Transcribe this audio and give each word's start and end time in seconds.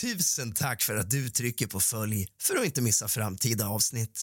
Tusen 0.00 0.52
tack 0.52 0.82
för 0.82 0.96
att 0.96 1.10
du 1.10 1.28
trycker 1.28 1.66
på 1.66 1.80
följ 1.80 2.26
för 2.42 2.56
att 2.56 2.64
inte 2.64 2.82
missa 2.82 3.08
framtida 3.08 3.68
avsnitt. 3.68 4.20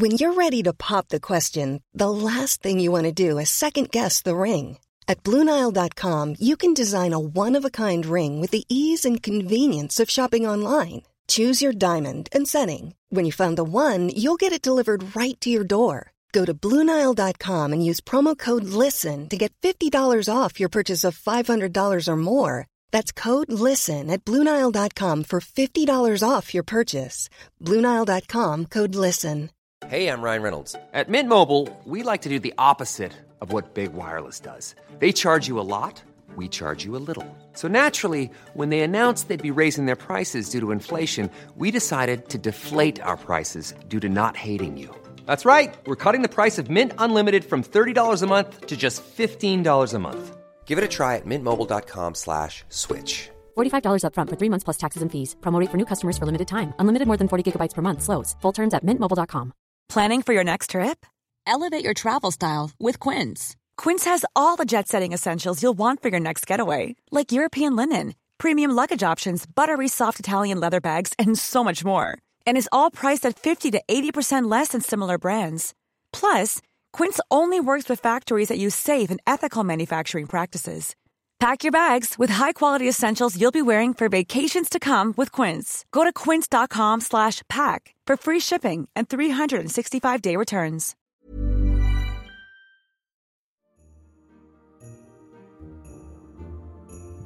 When 0.00 0.10
you're 0.10 0.34
ready 0.34 0.62
to 0.62 0.72
pop 0.72 1.08
the 1.08 1.20
question, 1.20 1.80
the 1.98 2.08
last 2.08 2.62
thing 2.62 2.80
you 2.80 2.92
want 2.92 3.16
to 3.16 3.28
do 3.28 3.40
is 3.40 3.50
second 3.50 3.90
guess 3.90 4.22
the 4.22 4.30
ring. 4.30 4.78
At 5.08 5.22
Bluenile.com, 5.22 6.36
you 6.38 6.56
can 6.56 6.74
design 6.74 7.12
a 7.12 7.18
one 7.18 7.58
of 7.58 7.64
a 7.64 7.70
kind 7.70 8.06
ring 8.06 8.40
with 8.40 8.50
the 8.50 8.64
ease 8.68 9.08
and 9.08 9.22
convenience 9.22 10.02
of 10.02 10.10
shopping 10.10 10.48
online. 10.48 11.02
Choose 11.28 11.64
your 11.64 11.74
diamond 11.74 12.28
and 12.32 12.48
setting. 12.48 12.94
When 13.10 13.26
you 13.26 13.32
find 13.32 13.56
the 13.56 13.64
one, 13.64 14.08
you'll 14.08 14.40
get 14.40 14.52
it 14.52 14.64
delivered 14.64 15.16
right 15.16 15.40
to 15.40 15.50
your 15.50 15.64
door. 15.64 16.12
Go 16.32 16.44
to 16.44 16.54
Bluenile.com 16.54 17.72
and 17.72 17.84
use 17.84 18.00
promo 18.00 18.36
code 18.36 18.64
LISTEN 18.64 19.28
to 19.28 19.36
get 19.36 19.52
$50 19.62 20.28
off 20.28 20.58
your 20.60 20.68
purchase 20.70 21.04
of 21.04 21.18
$500 21.18 22.08
or 22.08 22.16
more. 22.16 22.66
That's 22.92 23.10
code 23.10 23.52
LISTEN 23.52 24.08
at 24.10 24.24
Bluenile.com 24.24 25.24
for 25.24 25.40
$50 25.40 26.22
off 26.28 26.54
your 26.54 26.62
purchase. 26.62 27.28
Bluenile.com 27.60 28.66
code 28.66 28.94
LISTEN. 28.94 29.50
Hey, 29.88 30.08
I'm 30.08 30.22
Ryan 30.22 30.42
Reynolds. 30.42 30.76
At 30.92 31.08
Mint 31.08 31.28
Mobile, 31.28 31.68
we 31.84 32.04
like 32.04 32.22
to 32.22 32.28
do 32.28 32.38
the 32.38 32.54
opposite 32.56 33.12
of 33.40 33.52
what 33.52 33.74
Big 33.74 33.92
Wireless 33.92 34.38
does. 34.38 34.76
They 35.00 35.12
charge 35.12 35.48
you 35.48 35.58
a 35.58 35.66
lot, 35.76 36.00
we 36.36 36.48
charge 36.48 36.84
you 36.84 36.96
a 36.96 37.02
little. 37.08 37.26
So 37.52 37.66
naturally, 37.66 38.30
when 38.54 38.68
they 38.68 38.80
announced 38.80 39.26
they'd 39.28 39.42
be 39.42 39.50
raising 39.50 39.86
their 39.86 39.96
prices 39.96 40.50
due 40.50 40.60
to 40.60 40.70
inflation, 40.70 41.30
we 41.56 41.72
decided 41.72 42.28
to 42.28 42.38
deflate 42.38 43.02
our 43.02 43.16
prices 43.16 43.74
due 43.88 44.00
to 44.00 44.08
not 44.08 44.36
hating 44.36 44.76
you. 44.78 44.94
That's 45.26 45.44
right. 45.44 45.74
We're 45.86 45.96
cutting 46.04 46.22
the 46.22 46.28
price 46.28 46.58
of 46.58 46.70
Mint 46.70 46.92
Unlimited 46.98 47.44
from 47.44 47.62
$30 47.62 48.22
a 48.22 48.26
month 48.26 48.66
to 48.66 48.76
just 48.76 49.02
$15 49.04 49.94
a 49.94 49.98
month. 49.98 50.36
Give 50.64 50.78
it 50.78 50.84
a 50.84 50.88
try 50.88 51.16
at 51.16 51.26
mintmobile.com 51.26 52.14
slash 52.14 52.64
switch. 52.70 53.28
$45 53.58 54.04
upfront 54.06 54.30
for 54.30 54.36
three 54.36 54.48
months 54.48 54.64
plus 54.64 54.78
taxes 54.78 55.02
and 55.02 55.12
fees. 55.12 55.36
Promo 55.42 55.60
rate 55.60 55.70
for 55.70 55.76
new 55.76 55.84
customers 55.92 56.16
for 56.16 56.24
limited 56.24 56.48
time. 56.48 56.72
Unlimited 56.78 57.06
more 57.08 57.18
than 57.18 57.28
40 57.28 57.52
gigabytes 57.52 57.74
per 57.74 57.82
month. 57.82 58.02
Slows. 58.02 58.34
Full 58.40 58.52
terms 58.52 58.74
at 58.74 58.84
mintmobile.com. 58.84 59.52
Planning 59.88 60.22
for 60.22 60.32
your 60.32 60.44
next 60.44 60.70
trip? 60.70 61.04
Elevate 61.46 61.84
your 61.84 61.94
travel 61.94 62.30
style 62.30 62.70
with 62.80 62.98
Quince. 62.98 63.56
Quince 63.76 64.04
has 64.06 64.24
all 64.34 64.56
the 64.56 64.64
jet 64.64 64.88
setting 64.88 65.12
essentials 65.12 65.62
you'll 65.62 65.76
want 65.78 66.00
for 66.02 66.08
your 66.08 66.20
next 66.20 66.46
getaway, 66.46 66.94
like 67.10 67.32
European 67.32 67.76
linen, 67.76 68.14
premium 68.38 68.70
luggage 68.70 69.02
options, 69.02 69.44
buttery 69.46 69.88
soft 69.88 70.20
Italian 70.20 70.60
leather 70.60 70.80
bags, 70.80 71.12
and 71.18 71.38
so 71.38 71.64
much 71.64 71.84
more. 71.84 72.16
And 72.46 72.56
is 72.56 72.68
all 72.72 72.90
priced 72.90 73.26
at 73.26 73.38
50 73.38 73.70
to 73.72 73.82
80% 73.88 74.50
less 74.50 74.68
than 74.68 74.80
similar 74.80 75.18
brands. 75.18 75.74
Plus, 76.12 76.60
Quince 76.92 77.20
only 77.30 77.60
works 77.60 77.88
with 77.88 78.00
factories 78.00 78.48
that 78.48 78.58
use 78.58 78.74
safe 78.74 79.10
and 79.10 79.20
ethical 79.26 79.64
manufacturing 79.64 80.26
practices. 80.26 80.94
Pack 81.42 81.64
your 81.64 81.72
bags 81.72 82.14
with 82.20 82.30
high-quality 82.30 82.88
essentials 82.88 83.36
you'll 83.36 83.50
be 83.50 83.62
wearing 83.62 83.92
for 83.94 84.08
vacations 84.08 84.68
to 84.68 84.78
come 84.78 85.12
with 85.16 85.32
Quince. 85.32 85.84
Go 85.90 86.04
to 86.04 86.12
quince.com 86.12 87.00
slash 87.00 87.42
pack 87.48 87.96
for 88.06 88.16
free 88.16 88.38
shipping 88.38 88.88
and 88.94 89.08
365-day 89.08 90.36
returns. 90.36 90.94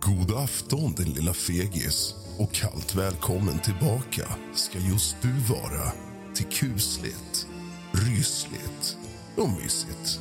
God 0.01 0.30
afton 0.36 0.95
din 0.95 1.12
lilla 1.14 1.34
fegis 1.34 2.14
och 2.39 2.53
kallt 2.53 2.95
välkommen 2.95 3.58
tillbaka 3.58 4.28
ska 4.55 4.78
just 4.78 5.23
du 5.23 5.33
vara 5.55 5.92
till 6.34 6.47
kusligt, 6.47 7.47
rysligt 7.92 9.05
och 9.37 9.48
mysigt. 9.48 10.20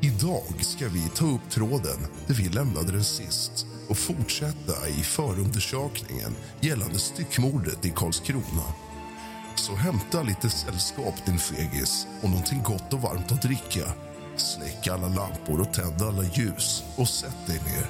Idag 0.00 0.54
ska 0.60 0.88
vi 0.88 1.08
ta 1.08 1.24
upp 1.24 1.50
tråden 1.50 2.06
där 2.26 2.34
vi 2.34 2.48
lämnade 2.48 2.92
den 2.92 3.04
sist 3.04 3.66
och 3.88 3.98
fortsätta 3.98 4.88
i 4.88 5.02
förundersökningen 5.02 6.36
gällande 6.60 6.98
styckmordet 6.98 7.84
i 7.84 7.92
Karlskrona. 7.96 8.64
Så 9.54 9.74
hämta 9.74 10.22
lite 10.22 10.50
sällskap, 10.50 11.26
din 11.26 11.38
fegis, 11.38 12.06
och 12.22 12.30
någonting 12.30 12.62
gott 12.62 12.92
och 12.92 13.02
varmt 13.02 13.32
att 13.32 13.42
dricka. 13.42 13.92
Släck 14.36 14.88
alla 14.88 15.08
lampor 15.08 15.60
och 15.60 15.72
tänd 15.72 16.02
alla 16.02 16.22
ljus 16.22 16.82
och 16.96 17.08
sätt 17.08 17.46
dig 17.46 17.60
ner. 17.66 17.86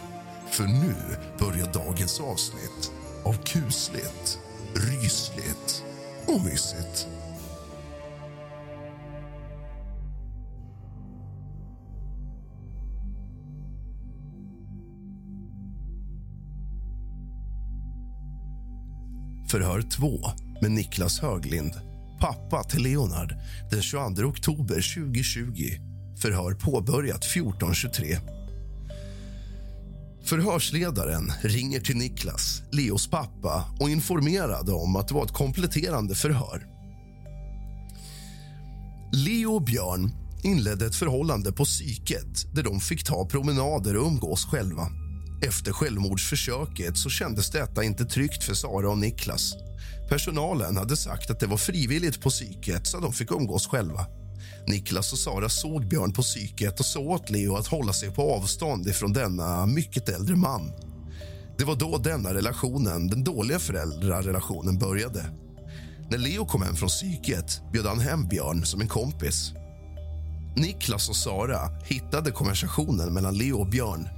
För 0.50 0.64
nu 0.64 0.94
börjar 1.38 1.72
dagens 1.72 2.20
avsnitt 2.20 2.92
av 3.24 3.32
kusligt, 3.32 4.38
rysligt 4.74 5.84
och 6.26 6.44
mysigt. 6.44 7.06
Förhör 19.50 19.82
2 19.82 20.20
med 20.60 20.70
Niklas 20.70 21.20
Höglind, 21.20 21.72
pappa 22.20 22.64
till 22.64 22.82
Leonard 22.82 23.34
den 23.70 23.82
22 23.82 24.22
oktober 24.22 24.94
2020. 24.94 25.70
Förhör 26.22 26.54
påbörjat 26.54 27.24
14.23. 27.24 28.18
Förhörsledaren 30.24 31.32
ringer 31.42 31.80
till 31.80 31.96
Niklas, 31.96 32.62
Leos 32.72 33.10
pappa 33.10 33.64
och 33.80 33.90
informerade 33.90 34.72
om 34.72 34.96
att 34.96 35.08
det 35.08 35.14
var 35.14 35.24
ett 35.24 35.32
kompletterande 35.32 36.14
förhör. 36.14 36.66
Leo 39.12 39.54
och 39.54 39.62
Björn 39.62 40.10
inledde 40.42 40.86
ett 40.86 40.96
förhållande 40.96 41.52
på 41.52 41.64
psyket 41.64 42.54
där 42.54 42.62
de 42.62 42.80
fick 42.80 43.04
ta 43.04 43.28
promenader 43.28 43.96
och 43.96 44.06
umgås 44.06 44.44
själva. 44.44 44.99
Efter 45.42 45.72
självmordsförsöket 45.72 46.96
så 46.96 47.10
kändes 47.10 47.50
detta 47.50 47.84
inte 47.84 48.04
tryggt 48.04 48.44
för 48.44 48.54
Sara 48.54 48.90
och 48.90 48.98
Niklas. 48.98 49.54
Personalen 50.08 50.76
hade 50.76 50.96
sagt 50.96 51.30
att 51.30 51.40
det 51.40 51.46
var 51.46 51.56
frivilligt 51.56 52.20
på 52.20 52.30
psyket 52.30 52.86
så 52.86 53.00
de 53.00 53.12
fick 53.12 53.30
umgås 53.30 53.66
själva. 53.66 54.06
Niklas 54.66 55.12
och 55.12 55.18
Sara 55.18 55.48
såg 55.48 55.88
Björn 55.88 56.12
på 56.12 56.22
psyket 56.22 56.80
och 56.80 56.86
sa 56.86 57.00
åt 57.00 57.30
Leo 57.30 57.56
att 57.56 57.66
hålla 57.66 57.92
sig 57.92 58.10
på 58.10 58.34
avstånd 58.34 58.88
ifrån 58.88 59.12
denna 59.12 59.66
mycket 59.66 60.08
äldre 60.08 60.36
man. 60.36 60.72
Det 61.58 61.64
var 61.64 61.76
då 61.76 61.98
denna 61.98 62.34
relationen, 62.34 63.08
den 63.08 63.24
dåliga 63.24 63.58
föräldrarelationen, 63.58 64.78
började. 64.78 65.24
När 66.10 66.18
Leo 66.18 66.46
kom 66.46 66.62
hem 66.62 66.76
från 66.76 66.88
psyket 66.88 67.62
bjöd 67.72 67.86
han 67.86 68.00
hem 68.00 68.28
Björn 68.28 68.64
som 68.64 68.80
en 68.80 68.88
kompis. 68.88 69.52
Niklas 70.56 71.08
och 71.08 71.16
Sara 71.16 71.58
hittade 71.84 72.30
konversationen 72.30 73.14
mellan 73.14 73.38
Leo 73.38 73.60
och 73.60 73.68
Björn. 73.68 74.08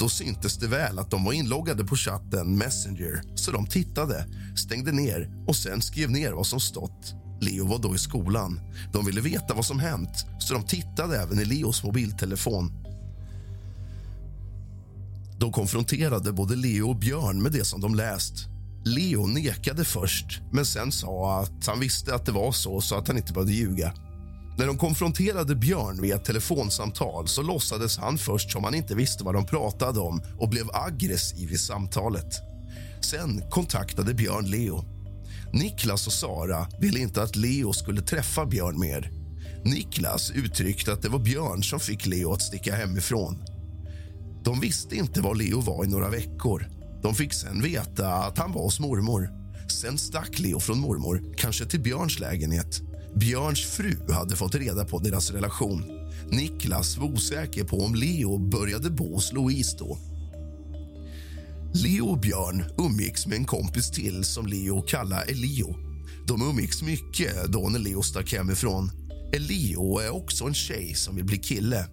Då 0.00 0.08
syntes 0.08 0.56
det 0.56 0.66
väl 0.66 0.98
att 0.98 1.10
de 1.10 1.24
var 1.24 1.32
inloggade 1.32 1.84
på 1.84 1.96
chatten 1.96 2.58
Messenger 2.58 3.22
så 3.34 3.50
de 3.50 3.66
tittade, 3.66 4.26
stängde 4.56 4.92
ner 4.92 5.30
och 5.46 5.56
sen 5.56 5.82
skrev 5.82 6.10
ner 6.10 6.32
vad 6.32 6.46
som 6.46 6.60
stått. 6.60 7.14
Leo 7.40 7.66
var 7.66 7.78
då 7.78 7.94
i 7.94 7.98
skolan. 7.98 8.60
De 8.92 9.06
ville 9.06 9.20
veta 9.20 9.54
vad 9.54 9.64
som 9.64 9.80
hänt 9.80 10.26
så 10.38 10.54
de 10.54 10.62
tittade 10.62 11.22
även 11.22 11.40
i 11.40 11.44
Leos 11.44 11.84
mobiltelefon. 11.84 12.72
De 15.38 15.52
konfronterade 15.52 16.32
både 16.32 16.56
Leo 16.56 16.88
och 16.88 16.96
Björn 16.96 17.42
med 17.42 17.52
det 17.52 17.64
som 17.64 17.80
de 17.80 17.94
läst. 17.94 18.34
Leo 18.84 19.26
nekade 19.26 19.84
först, 19.84 20.40
men 20.52 20.66
sen 20.66 20.92
sa 20.92 21.40
att 21.40 21.66
han 21.66 21.80
visste 21.80 22.14
att 22.14 22.26
det 22.26 22.32
var 22.32 22.52
så, 22.52 22.80
så 22.80 22.96
att 22.96 23.08
han 23.08 23.16
inte 23.16 23.32
behövde 23.32 23.52
ljuga. 23.52 23.92
När 24.60 24.66
de 24.66 24.78
konfronterade 24.78 25.54
Björn 25.54 26.02
via 26.02 26.16
ett 26.16 26.24
telefonsamtal 26.24 27.28
så 27.28 27.42
låtsades 27.42 27.98
han 27.98 28.18
först 28.18 28.50
som 28.50 28.64
han 28.64 28.74
inte 28.74 28.94
visste 28.94 29.24
vad 29.24 29.34
de 29.34 29.46
pratade 29.46 30.00
om 30.00 30.22
och 30.38 30.48
blev 30.48 30.66
aggressiv 30.72 31.52
i 31.52 31.58
samtalet. 31.58 32.34
Sen 33.00 33.42
kontaktade 33.50 34.14
Björn 34.14 34.50
Leo. 34.50 34.84
Niklas 35.52 36.06
och 36.06 36.12
Sara 36.12 36.66
ville 36.80 36.98
inte 36.98 37.22
att 37.22 37.36
Leo 37.36 37.72
skulle 37.72 38.02
träffa 38.02 38.46
Björn 38.46 38.80
mer. 38.80 39.12
Niklas 39.64 40.30
uttryckte 40.30 40.92
att 40.92 41.02
det 41.02 41.08
var 41.08 41.18
Björn 41.18 41.62
som 41.62 41.80
fick 41.80 42.06
Leo 42.06 42.32
att 42.32 42.42
sticka 42.42 42.74
hemifrån. 42.74 43.44
De 44.44 44.60
visste 44.60 44.96
inte 44.96 45.20
var 45.20 45.34
Leo 45.34 45.60
var 45.60 45.84
i 45.84 45.88
några 45.88 46.10
veckor. 46.10 46.68
De 47.02 47.14
fick 47.14 47.34
sen 47.34 47.62
veta 47.62 48.14
att 48.14 48.38
han 48.38 48.52
var 48.52 48.62
hos 48.62 48.80
mormor. 48.80 49.39
Sen 49.70 49.98
stack 49.98 50.38
Leo 50.38 50.60
från 50.60 50.78
mormor, 50.78 51.34
kanske 51.36 51.66
till 51.66 51.80
Björns 51.80 52.18
lägenhet. 52.18 52.82
Björns 53.14 53.64
fru 53.64 54.12
hade 54.12 54.36
fått 54.36 54.54
reda 54.54 54.84
på 54.84 54.98
deras 54.98 55.30
relation. 55.30 55.84
Niklas 56.30 56.98
var 56.98 57.06
osäker 57.06 57.64
på 57.64 57.78
om 57.78 57.94
Leo 57.94 58.38
började 58.38 58.90
bo 58.90 59.14
hos 59.14 59.32
Louise 59.32 59.76
då. 59.78 59.98
Leo 61.74 62.06
och 62.06 62.20
Björn 62.20 62.64
umgicks 62.78 63.26
med 63.26 63.36
en 63.36 63.44
kompis 63.44 63.90
till 63.90 64.24
som 64.24 64.46
Leo 64.46 64.82
kallade 64.82 65.22
Elio. 65.22 65.76
De 66.26 66.42
umgicks 66.42 66.82
mycket 66.82 67.52
då 67.52 67.68
när 67.68 67.78
Leo 67.78 68.02
stack 68.02 68.32
hemifrån. 68.32 68.90
Elio 69.32 69.98
är 69.98 70.10
också 70.10 70.44
en 70.44 70.54
tjej 70.54 70.94
som 70.94 71.16
vill 71.16 71.24
bli 71.24 71.38
kille. 71.38 71.86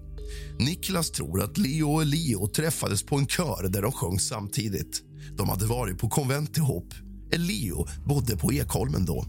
Niklas 0.59 1.11
tror 1.11 1.41
att 1.41 1.57
Leo 1.57 1.93
och 1.93 2.01
Elio 2.01 2.47
träffades 2.47 3.03
på 3.03 3.15
en 3.15 3.27
kör 3.27 3.67
där 3.69 3.81
de 3.81 3.91
sjöng 3.91 4.19
samtidigt. 4.19 5.01
De 5.37 5.49
hade 5.49 5.65
varit 5.65 5.97
på 5.97 6.09
konvent 6.09 6.57
ihop. 6.57 6.93
Elio 7.31 7.87
bodde 8.05 8.37
på 8.37 8.53
Ekholmen 8.53 9.05
då. 9.05 9.25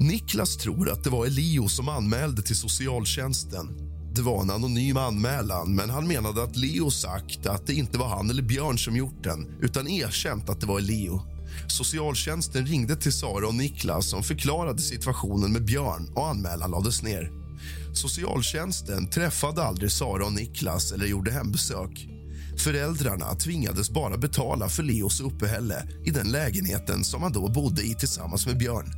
Niklas 0.00 0.56
tror 0.56 0.90
att 0.90 1.04
det 1.04 1.10
var 1.10 1.26
Elio 1.26 1.68
som 1.68 1.88
anmälde 1.88 2.42
till 2.42 2.56
socialtjänsten. 2.56 3.68
det 4.14 4.22
var 4.22 4.42
en 4.42 4.50
anonym 4.50 4.96
anmälan 4.96 5.74
men 5.74 5.90
han 5.90 6.06
menade 6.06 6.42
att 6.42 6.56
Leo 6.56 6.90
sagt 6.90 7.46
att 7.46 7.66
det 7.66 7.74
inte 7.74 7.98
var 7.98 8.08
han 8.08 8.30
eller 8.30 8.42
Björn 8.42 8.78
som 8.78 8.96
gjort 8.96 9.24
den 9.24 9.58
utan 9.62 9.88
erkänt 9.88 10.48
att 10.48 10.60
det 10.60 10.66
var 10.66 10.80
Leo. 10.80 11.20
Socialtjänsten 11.68 12.66
ringde 12.66 12.96
till 12.96 13.12
Sara 13.12 13.48
och 13.48 13.54
Niklas 13.54 14.10
som 14.10 14.22
förklarade 14.22 14.78
situationen 14.78 15.52
med 15.52 15.64
Björn 15.64 16.12
och 16.14 16.28
anmälan 16.28 16.70
lades 16.70 17.02
ner. 17.02 17.30
Socialtjänsten 17.94 19.10
träffade 19.10 19.62
aldrig 19.62 19.92
Sara 19.92 20.26
och 20.26 20.32
Niklas 20.32 20.92
eller 20.92 21.06
gjorde 21.06 21.30
hembesök. 21.30 22.08
Föräldrarna 22.58 23.34
tvingades 23.34 23.90
bara 23.90 24.16
betala 24.16 24.68
för 24.68 24.82
Leos 24.82 25.20
uppehälle 25.20 25.88
i 26.04 26.10
den 26.10 26.30
lägenheten 26.30 27.04
som 27.04 27.22
han 27.22 27.32
då 27.32 27.48
bodde 27.48 27.82
i 27.82 27.94
tillsammans 27.94 28.46
med 28.46 28.58
Björn. 28.58 28.92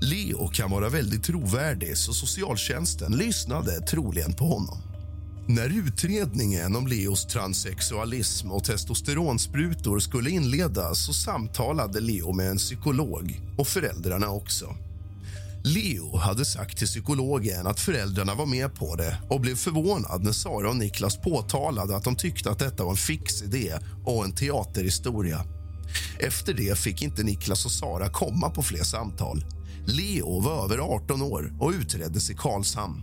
Leo 0.00 0.48
kan 0.48 0.70
vara 0.70 0.88
väldigt 0.88 1.24
trovärdig, 1.24 1.96
så 1.98 2.12
socialtjänsten 2.12 3.16
lyssnade 3.16 3.80
troligen 3.80 4.32
på 4.32 4.44
honom. 4.44 4.78
När 5.48 5.78
utredningen 5.88 6.76
om 6.76 6.86
Leos 6.86 7.26
transsexualism 7.26 8.50
och 8.50 8.64
testosteronsprutor 8.64 9.98
skulle 9.98 10.30
inledas 10.30 11.06
så 11.06 11.12
samtalade 11.12 12.00
Leo 12.00 12.32
med 12.32 12.50
en 12.50 12.56
psykolog 12.56 13.40
och 13.58 13.68
föräldrarna 13.68 14.30
också. 14.30 14.76
Leo 15.66 16.16
hade 16.16 16.44
sagt 16.44 16.78
till 16.78 16.86
psykologen 16.86 17.66
att 17.66 17.80
föräldrarna 17.80 18.34
var 18.34 18.46
med 18.46 18.74
på 18.74 18.96
det 18.96 19.18
och 19.30 19.40
blev 19.40 19.54
förvånad 19.54 20.24
när 20.24 20.32
Sara 20.32 20.68
och 20.68 20.76
Niklas 20.76 21.16
påtalade 21.16 21.96
att 21.96 22.04
de 22.04 22.16
tyckte 22.16 22.50
att 22.50 22.58
detta 22.58 22.84
var 22.84 22.90
en 22.90 22.96
fix 22.96 23.42
idé 23.42 23.78
och 24.04 24.24
en 24.24 24.32
teaterhistoria. 24.32 25.44
Efter 26.18 26.54
det 26.54 26.78
fick 26.78 27.02
inte 27.02 27.22
Niklas 27.22 27.64
och 27.64 27.70
Sara 27.70 28.08
komma 28.08 28.50
på 28.50 28.62
fler 28.62 28.82
samtal. 28.82 29.44
Leo 29.86 30.40
var 30.40 30.64
över 30.64 30.78
18 30.78 31.22
år 31.22 31.52
och 31.60 31.70
utreddes 31.70 32.30
i 32.30 32.34
Karlshamn. 32.34 33.02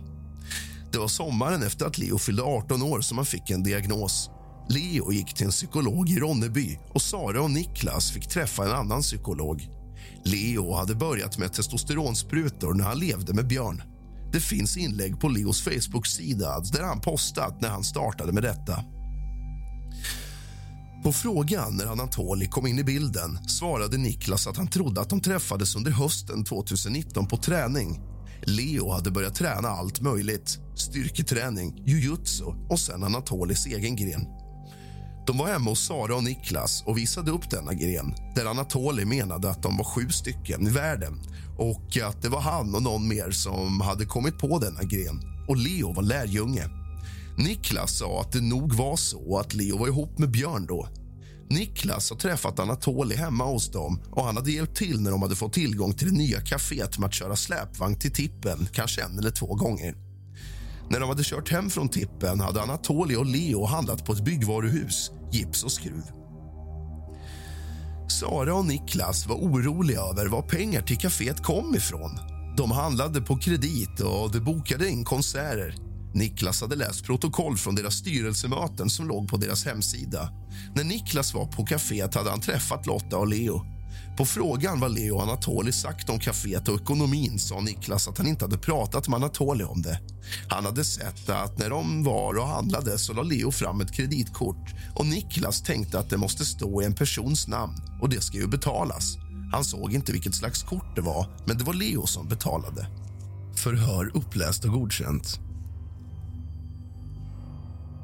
Det 0.92 0.98
var 0.98 1.08
sommaren 1.08 1.62
efter 1.62 1.86
att 1.86 1.98
Leo 1.98 2.18
fyllde 2.18 2.42
18 2.42 2.82
år 2.82 3.00
som 3.00 3.18
han 3.18 3.26
fick 3.26 3.50
en 3.50 3.62
diagnos. 3.62 4.30
Leo 4.68 5.12
gick 5.12 5.34
till 5.34 5.46
en 5.46 5.52
psykolog 5.52 6.10
i 6.10 6.18
Ronneby 6.18 6.78
och 6.94 7.02
Sara 7.02 7.42
och 7.42 7.50
Niklas 7.50 8.12
fick 8.12 8.28
träffa 8.28 8.64
en 8.64 8.72
annan 8.72 9.02
psykolog. 9.02 9.68
Leo 10.24 10.74
hade 10.74 10.94
börjat 10.94 11.38
med 11.38 11.52
testosteronsprutor 11.52 12.74
när 12.74 12.84
han 12.84 12.98
levde 12.98 13.34
med 13.34 13.46
Björn. 13.46 13.82
Det 14.32 14.40
finns 14.40 14.76
inlägg 14.76 15.20
på 15.20 15.28
Leos 15.28 15.62
Facebook-sida 15.62 16.60
där 16.72 16.82
han 16.82 17.00
postat 17.00 17.60
när 17.60 17.68
han 17.68 17.84
startade 17.84 18.32
med 18.32 18.42
detta. 18.42 18.84
På 21.04 21.12
frågan 21.12 21.76
när 21.76 21.86
Anatoli 21.86 22.46
kom 22.46 22.66
in 22.66 22.78
i 22.78 22.84
bilden 22.84 23.48
svarade 23.48 23.96
Niklas 23.96 24.46
att 24.46 24.56
han 24.56 24.68
trodde 24.68 25.00
att 25.00 25.10
de 25.10 25.20
träffades 25.20 25.76
under 25.76 25.90
hösten 25.90 26.44
2019 26.44 27.26
på 27.26 27.36
träning. 27.36 28.00
Leo 28.42 28.90
hade 28.90 29.10
börjat 29.10 29.34
träna 29.34 29.68
allt 29.68 30.00
möjligt. 30.00 30.58
Styrketräning, 30.76 31.82
jujutsu 31.86 32.44
och 32.70 32.80
sen 32.80 33.04
Anatolis 33.04 33.66
egen 33.66 33.96
gren. 33.96 34.26
De 35.26 35.38
var 35.38 35.46
hemma 35.46 35.70
hos 35.70 35.86
Sara 35.86 36.16
och 36.16 36.24
Niklas 36.24 36.82
och 36.86 36.98
visade 36.98 37.30
upp 37.30 37.50
denna 37.50 37.74
gren 37.74 38.14
där 38.34 38.46
Anatoli 38.46 39.04
menade 39.04 39.50
att 39.50 39.62
de 39.62 39.76
var 39.76 39.84
sju 39.84 40.08
stycken 40.08 40.66
i 40.66 40.70
världen 40.70 41.20
och 41.58 41.98
att 42.04 42.22
det 42.22 42.28
var 42.28 42.40
han 42.40 42.74
och 42.74 42.82
någon 42.82 43.08
mer 43.08 43.30
som 43.30 43.80
hade 43.80 44.04
kommit 44.04 44.38
på 44.38 44.58
denna 44.58 44.82
gren. 44.82 45.22
Och 45.48 45.56
Leo 45.56 45.92
var 45.92 46.02
lärjunge. 46.02 46.68
Niklas 47.38 47.98
sa 47.98 48.20
att 48.20 48.32
det 48.32 48.40
nog 48.40 48.72
var 48.72 48.96
så 48.96 49.38
att 49.38 49.54
Leo 49.54 49.78
var 49.78 49.86
ihop 49.86 50.18
med 50.18 50.30
Björn 50.30 50.66
då. 50.66 50.88
Niklas 51.50 52.10
har 52.10 52.16
träffat 52.16 52.58
Anatoli 52.58 53.16
hemma 53.16 53.44
hos 53.44 53.70
dem 53.70 54.02
och 54.10 54.24
han 54.24 54.36
hade 54.36 54.52
hjälpt 54.52 54.76
till 54.76 55.00
när 55.00 55.10
de 55.10 55.22
hade 55.22 55.36
fått 55.36 55.52
tillgång 55.52 55.92
till 55.92 56.08
det 56.08 56.18
nya 56.18 56.40
kaféet 56.40 56.98
med 56.98 57.06
att 57.06 57.14
köra 57.14 57.36
släpvagn 57.36 57.98
till 57.98 58.12
tippen, 58.12 58.68
kanske 58.72 59.02
en 59.02 59.18
eller 59.18 59.30
två 59.30 59.54
gånger. 59.54 60.03
När 60.90 61.00
de 61.00 61.08
hade 61.08 61.22
kört 61.24 61.50
hem 61.50 61.70
från 61.70 61.88
tippen 61.88 62.40
hade 62.40 62.62
Anatoli 62.62 63.16
och 63.16 63.26
Leo 63.26 63.64
handlat 63.64 64.06
på 64.06 64.12
ett 64.12 64.24
byggvaruhus, 64.24 65.10
gips 65.32 65.64
och 65.64 65.72
skruv. 65.72 66.02
Sara 68.08 68.54
och 68.54 68.66
Niklas 68.66 69.26
var 69.26 69.36
oroliga 69.36 70.00
över 70.00 70.26
var 70.26 70.42
pengar 70.42 70.82
till 70.82 70.98
kaféet 70.98 71.42
kom 71.42 71.74
ifrån. 71.74 72.10
De 72.56 72.70
handlade 72.70 73.20
på 73.20 73.36
kredit 73.36 74.00
och 74.00 74.32
de 74.32 74.40
bokade 74.40 74.88
in 74.88 75.04
konserter. 75.04 75.74
Niklas 76.14 76.60
hade 76.60 76.76
läst 76.76 77.04
protokoll 77.04 77.56
från 77.56 77.74
deras 77.74 77.94
styrelsemöten 77.94 78.90
som 78.90 79.08
låg 79.08 79.28
på 79.28 79.36
deras 79.36 79.64
hemsida. 79.64 80.28
När 80.74 80.84
Niklas 80.84 81.34
var 81.34 81.46
på 81.46 81.66
kaféet 81.66 82.14
hade 82.14 82.30
han 82.30 82.40
träffat 82.40 82.86
Lotta 82.86 83.16
och 83.16 83.28
Leo. 83.28 83.73
På 84.16 84.24
frågan 84.24 84.80
vad 84.80 84.94
Leo 84.94 85.14
och 85.14 85.22
Anatoli 85.22 85.72
sagt 85.72 86.10
om 86.10 86.18
kaféet 86.18 86.68
och 86.68 86.80
ekonomin 86.80 87.38
sa 87.38 87.60
Niklas 87.60 88.08
att 88.08 88.18
han 88.18 88.26
inte 88.26 88.44
hade 88.44 88.58
pratat 88.58 89.08
med 89.08 89.16
Anatoli 89.16 89.64
om 89.64 89.82
det. 89.82 90.00
Han 90.48 90.64
hade 90.64 90.84
sett 90.84 91.28
att 91.28 91.58
när 91.58 91.70
de 91.70 92.04
var 92.04 92.38
och 92.38 92.48
handlade 92.48 92.98
så 92.98 93.12
la 93.12 93.22
Leo 93.22 93.50
fram 93.50 93.80
ett 93.80 93.92
kreditkort 93.92 94.74
och 94.94 95.06
Niklas 95.06 95.62
tänkte 95.62 95.98
att 95.98 96.10
det 96.10 96.16
måste 96.16 96.44
stå 96.44 96.82
i 96.82 96.84
en 96.84 96.94
persons 96.94 97.48
namn 97.48 97.74
och 98.00 98.08
det 98.08 98.20
ska 98.20 98.38
ju 98.38 98.46
betalas. 98.46 99.16
Han 99.52 99.64
såg 99.64 99.92
inte 99.92 100.12
vilket 100.12 100.34
slags 100.34 100.62
kort 100.62 100.96
det 100.96 101.00
var, 101.00 101.26
men 101.46 101.58
det 101.58 101.64
var 101.64 101.74
Leo 101.74 102.06
som 102.06 102.28
betalade. 102.28 102.86
Förhör 103.56 104.10
uppläst 104.14 104.64
och 104.64 104.70
godkänt. 104.70 105.38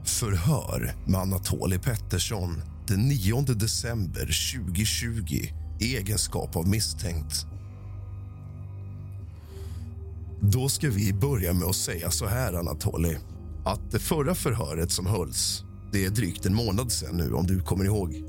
Förhör 0.04 0.94
med 1.06 1.20
Anatoli 1.20 1.78
Pettersson 1.78 2.62
den 2.86 3.08
9 3.08 3.40
december 3.40 4.20
2020 4.66 5.60
i 5.80 5.96
egenskap 5.96 6.56
av 6.56 6.68
misstänkt. 6.68 7.46
Då 10.40 10.68
ska 10.68 10.90
vi 10.90 11.12
börja 11.12 11.52
med 11.52 11.68
att 11.68 11.76
säga 11.76 12.10
så 12.10 12.26
här, 12.26 12.52
Anatoli. 12.52 13.16
Att 13.64 13.90
det 13.90 13.98
förra 13.98 14.34
förhöret 14.34 14.92
som 14.92 15.06
hölls, 15.06 15.64
det 15.92 16.04
är 16.04 16.10
drygt 16.10 16.46
en 16.46 16.54
månad 16.54 16.92
sen 16.92 17.16
nu 17.16 17.32
om 17.32 17.46
du 17.46 17.60
kommer 17.60 17.84
ihåg. 17.84 18.24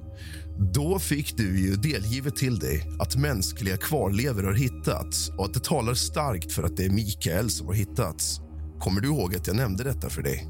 Då 0.74 1.00
fick 1.00 1.38
du 1.38 1.60
ju 1.60 1.76
delgivet 1.76 2.36
till 2.36 2.60
dig 2.60 2.88
att 3.00 3.16
mänskliga 3.16 3.78
kvarlevor 3.78 4.44
har 4.44 4.54
hittats 4.54 5.30
och 5.30 5.46
att 5.46 5.54
det 5.54 5.64
talar 5.64 5.94
starkt 5.94 6.52
för 6.52 6.64
att 6.64 6.78
det 6.78 6.86
är 6.86 6.90
Mikael 6.90 7.50
som 7.50 7.68
har 7.68 7.74
hittats. 7.74 8.42
Kommer 8.80 9.02
du 9.02 9.08
ihåg 9.08 9.36
att 9.36 9.48
jag 9.48 9.56
nämnde 9.56 9.84
detta 9.84 10.10
för 10.10 10.22
dig? 10.22 10.48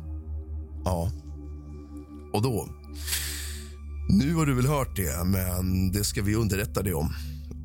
Ja. 0.86 1.12
Och 2.34 2.42
då? 2.42 2.70
Nu 4.14 4.36
har 4.36 4.46
du 4.46 4.54
väl 4.54 4.68
hört 4.68 4.96
det, 4.96 5.26
men 5.26 5.92
det 5.92 6.04
ska 6.04 6.22
vi 6.22 6.36
underrätta 6.36 6.84
dig 6.84 6.94
om. 6.94 7.14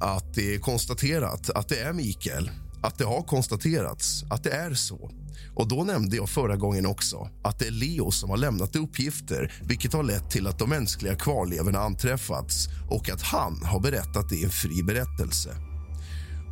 Att 0.01 0.35
det 0.35 0.55
är 0.55 0.59
konstaterat 0.59 1.51
att 1.51 1.69
det 1.69 1.81
är 1.81 1.93
Mikael. 1.93 2.51
Att 2.83 2.99
det 2.99 3.05
har 3.05 3.23
konstaterats 3.23 4.25
att 4.31 4.45
det 4.45 4.51
är 4.51 4.75
så. 4.75 5.11
Och 5.55 5.69
Då 5.69 5.85
nämnde 5.85 6.17
jag 6.17 6.29
förra 6.29 6.57
gången 6.57 6.87
också 6.87 7.29
att 7.43 7.59
det 7.59 7.67
är 7.67 7.71
Leo 7.71 8.11
som 8.11 8.31
har 8.31 8.37
lämnat 8.37 8.77
uppgifter 8.77 9.53
vilket 9.63 9.93
har 9.93 10.03
lett 10.03 10.31
till 10.31 10.47
att 10.47 10.59
de 10.59 10.71
mänskliga 10.71 11.15
kvarlevorna 11.15 11.79
anträffats 11.79 12.69
och 12.91 13.11
att 13.11 13.23
han 13.23 13.63
har 13.63 13.81
berättat 13.81 14.29
det 14.29 14.37
i 14.37 14.45
en 14.45 14.51
fri 14.51 14.83
berättelse. 14.83 15.51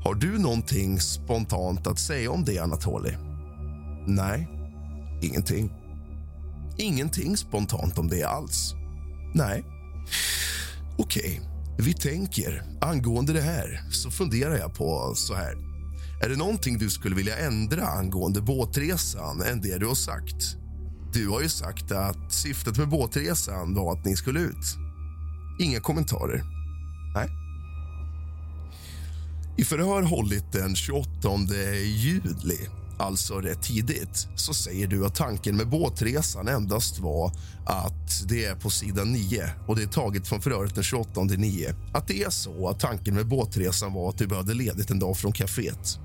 Har 0.04 0.14
du 0.14 0.38
någonting 0.38 1.00
spontant 1.00 1.86
att 1.86 1.98
säga 1.98 2.30
om 2.30 2.44
det, 2.44 2.58
Anatoli? 2.58 3.16
Nej, 4.06 4.48
ingenting. 5.22 5.72
Ingenting 6.78 7.36
spontant 7.36 7.98
om 7.98 8.08
det 8.08 8.24
alls. 8.24 8.74
Nej. 9.34 9.73
Okej, 10.98 11.40
vi 11.78 11.94
tänker. 11.94 12.62
Angående 12.80 13.32
det 13.32 13.40
här 13.40 13.82
så 13.90 14.10
funderar 14.10 14.56
jag 14.56 14.74
på 14.74 15.12
så 15.16 15.34
här. 15.34 15.54
Är 16.22 16.28
det 16.28 16.36
någonting 16.36 16.78
du 16.78 16.90
skulle 16.90 17.16
vilja 17.16 17.38
ändra 17.38 17.86
angående 17.86 18.40
båtresan 18.40 19.42
än 19.42 19.60
det 19.60 19.78
du 19.78 19.86
har 19.86 19.94
sagt? 19.94 20.56
Du 21.12 21.28
har 21.28 21.40
ju 21.40 21.48
sagt 21.48 21.92
att 21.92 22.32
syftet 22.32 22.78
med 22.78 22.88
båtresan 22.88 23.74
var 23.74 23.92
att 23.92 24.04
ni 24.04 24.16
skulle 24.16 24.40
ut. 24.40 24.76
Inga 25.60 25.80
kommentarer? 25.80 26.42
Nej. 27.14 27.28
I 29.56 29.64
förhör 29.64 30.02
hållit 30.02 30.52
den 30.52 30.76
28 30.76 31.10
juli 31.84 32.58
alltså 33.04 33.40
rätt 33.40 33.62
tidigt, 33.62 34.28
så 34.34 34.54
säger 34.54 34.86
du 34.86 35.06
att 35.06 35.14
tanken 35.14 35.56
med 35.56 35.68
båtresan 35.68 36.48
endast 36.48 36.98
var 36.98 37.32
att 37.66 38.28
det 38.28 38.44
är 38.44 38.54
på 38.54 38.70
sidan 38.70 39.12
9 39.12 39.50
och 39.66 39.76
det 39.76 39.82
är 39.82 39.86
taget 39.86 40.28
från 40.28 40.40
förhöret 40.40 40.74
den 40.74 40.84
28 40.84 41.22
9. 41.22 41.74
Att 41.92 42.08
det 42.08 42.22
är 42.22 42.30
så 42.30 42.68
att 42.68 42.80
tanken 42.80 43.14
med 43.14 43.28
båtresan 43.28 43.92
var 43.92 44.08
att 44.08 44.18
du 44.18 44.26
behövde 44.26 44.54
ledigt 44.54 44.90
en 44.90 44.98
dag 44.98 45.16
från 45.16 45.32
kaféet. 45.32 45.98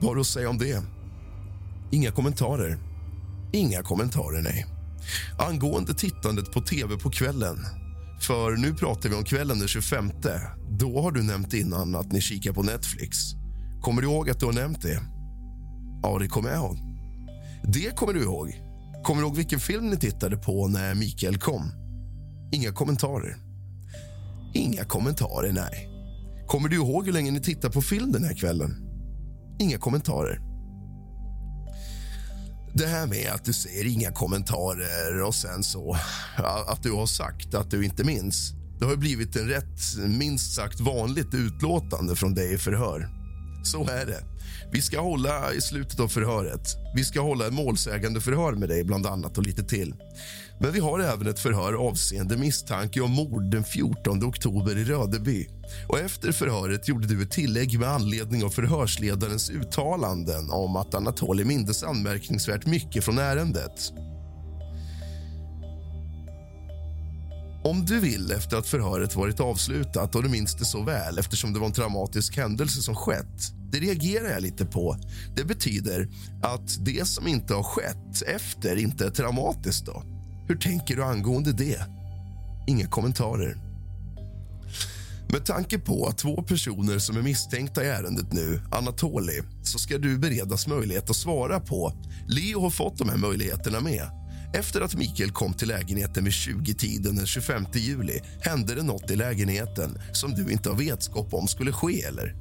Vad 0.00 0.04
har 0.04 0.14
du 0.14 0.20
att 0.20 0.26
säga 0.26 0.50
om 0.50 0.58
det? 0.58 0.82
Inga 1.90 2.10
kommentarer. 2.10 2.78
Inga 3.52 3.82
kommentarer, 3.82 4.42
nej. 4.42 4.66
Angående 5.38 5.94
tittandet 5.94 6.52
på 6.52 6.60
tv 6.60 6.96
på 6.96 7.10
kvällen 7.10 7.58
för 8.20 8.56
nu 8.56 8.74
pratar 8.74 9.08
vi 9.08 9.14
om 9.14 9.24
kvällen 9.24 9.58
den 9.58 9.68
25. 9.68 10.10
Då 10.70 11.02
har 11.02 11.12
du 11.12 11.22
nämnt 11.22 11.54
innan 11.54 11.94
att 11.94 12.12
ni 12.12 12.20
kikar 12.20 12.52
på 12.52 12.62
Netflix. 12.62 13.18
Kommer 13.80 14.02
du 14.02 14.08
ihåg 14.08 14.30
att 14.30 14.40
du 14.40 14.46
har 14.46 14.52
nämnt 14.52 14.82
det? 14.82 15.00
Ja, 16.02 16.18
det 16.18 16.28
kommer 16.28 16.48
jag 16.48 16.58
ihåg. 16.58 16.78
Det 17.64 17.96
kommer 17.96 18.12
du 18.12 18.22
ihåg. 18.22 18.60
Kommer 19.04 19.22
du 19.22 19.26
ihåg 19.26 19.36
vilken 19.36 19.60
film 19.60 19.90
ni 19.90 19.96
tittade 19.96 20.36
på 20.36 20.68
när 20.68 20.94
Mikael 20.94 21.38
kom? 21.38 21.72
Inga 22.52 22.72
kommentarer. 22.72 23.36
Inga 24.54 24.84
kommentarer, 24.84 25.52
nej. 25.52 25.88
Kommer 26.46 26.68
du 26.68 26.76
ihåg 26.76 27.06
hur 27.06 27.12
länge 27.12 27.30
ni 27.30 27.40
tittade 27.40 27.72
på 27.72 27.82
film 27.82 28.12
den 28.12 28.24
här 28.24 28.34
kvällen? 28.34 28.76
Inga 29.58 29.78
kommentarer. 29.78 30.40
Det 32.74 32.86
här 32.86 33.06
med 33.06 33.32
att 33.34 33.44
du 33.44 33.52
säger 33.52 33.86
inga 33.86 34.12
kommentarer 34.12 35.22
och 35.22 35.34
sen 35.34 35.62
så 35.62 35.96
att 36.66 36.82
du 36.82 36.92
har 36.92 37.06
sagt 37.06 37.54
att 37.54 37.70
du 37.70 37.84
inte 37.84 38.04
minns. 38.04 38.52
Det 38.78 38.86
har 38.86 38.96
blivit 38.96 39.36
en 39.36 39.48
rätt 39.48 39.96
minst 40.18 40.54
sagt 40.54 40.80
vanligt 40.80 41.34
utlåtande 41.34 42.16
från 42.16 42.34
dig 42.34 42.54
i 42.54 42.58
förhör. 42.58 43.19
Så 43.62 43.82
är 43.82 44.06
det. 44.06 44.20
Vi 44.72 44.82
ska 44.82 45.00
hålla 45.00 45.54
i 45.54 45.60
slutet 45.60 46.00
av 46.00 46.08
förhöret. 46.08 46.76
Vi 46.94 47.04
ska 47.04 47.20
hålla 47.20 47.46
en 47.46 47.54
målsägande 47.54 48.20
förhör 48.20 48.52
med 48.52 48.68
dig 48.68 48.84
bland 48.84 49.06
annat 49.06 49.38
och 49.38 49.46
lite 49.46 49.64
till. 49.64 49.94
Men 50.60 50.72
vi 50.72 50.80
har 50.80 51.00
även 51.00 51.26
ett 51.26 51.38
förhör 51.38 51.72
avseende 51.72 52.36
misstanke 52.36 53.00
om 53.00 53.10
mord 53.10 53.50
den 53.50 53.64
14 53.64 54.24
oktober 54.24 54.78
i 54.78 54.84
Rödeby. 54.84 55.48
Och 55.88 55.98
efter 55.98 56.32
förhöret 56.32 56.88
gjorde 56.88 57.06
du 57.06 57.22
ett 57.22 57.30
tillägg 57.30 57.78
med 57.78 57.88
anledning 57.88 58.44
av 58.44 58.50
förhörsledarens 58.50 59.50
uttalanden 59.50 60.50
om 60.50 60.76
att 60.76 60.94
Anatoly 60.94 61.44
mindes 61.44 61.82
anmärkningsvärt 61.82 62.66
mycket 62.66 63.04
från 63.04 63.18
ärendet. 63.18 63.92
Om 67.64 67.84
du 67.84 68.00
vill 68.00 68.32
efter 68.32 68.56
att 68.56 68.66
förhöret 68.66 69.16
varit 69.16 69.40
avslutat 69.40 70.14
och 70.14 70.22
du 70.22 70.28
minns 70.28 70.54
det 70.54 70.64
så 70.64 70.82
väl 70.82 71.18
eftersom 71.18 71.52
det 71.52 71.58
var 71.58 71.66
en 71.66 71.72
traumatisk 71.72 72.36
händelse 72.36 72.82
som 72.82 72.94
skett. 72.94 73.52
Det 73.72 73.78
reagerar 73.78 74.30
jag 74.30 74.42
lite 74.42 74.64
på. 74.66 74.96
Det 75.36 75.44
betyder 75.44 76.08
att 76.42 76.84
det 76.84 77.08
som 77.08 77.26
inte 77.26 77.54
har 77.54 77.62
skett 77.62 78.22
efter 78.26 78.76
inte 78.76 79.06
är 79.06 79.10
traumatiskt. 79.10 79.86
då. 79.86 80.02
Hur 80.48 80.56
tänker 80.56 80.96
du 80.96 81.04
angående 81.04 81.52
det? 81.52 81.80
Inga 82.66 82.86
kommentarer. 82.86 83.56
Med 85.32 85.46
tanke 85.46 85.78
på 85.78 86.06
att 86.06 86.18
två 86.18 86.42
personer 86.42 86.98
som 86.98 87.16
är 87.16 87.22
misstänkta 87.22 87.84
i 87.84 87.88
ärendet 87.88 88.32
nu, 88.32 88.62
Anatoli, 88.72 89.42
så 89.62 89.78
ska 89.78 89.98
du 89.98 90.18
beredas 90.18 90.66
möjlighet 90.66 91.10
att 91.10 91.16
svara 91.16 91.60
på. 91.60 91.92
Leo 92.28 92.60
har 92.60 92.70
fått 92.70 92.98
de 92.98 93.08
här 93.08 93.16
möjligheterna 93.16 93.80
med. 93.80 94.19
Efter 94.52 94.80
att 94.80 94.94
Mikael 94.94 95.30
kom 95.30 95.54
till 95.54 95.68
lägenheten 95.68 96.24
vid 96.24 96.32
20-tiden 96.32 97.16
den 97.16 97.26
25 97.26 97.66
juli 97.74 98.20
hände 98.40 98.74
det 98.74 98.82
något 98.82 99.10
i 99.10 99.16
lägenheten 99.16 99.98
som 100.12 100.34
du 100.34 100.52
inte 100.52 100.68
har 100.68 100.76
vetskap 100.76 101.34
om 101.34 101.48
skulle 101.48 101.72
ske. 101.72 102.02
eller? 102.02 102.34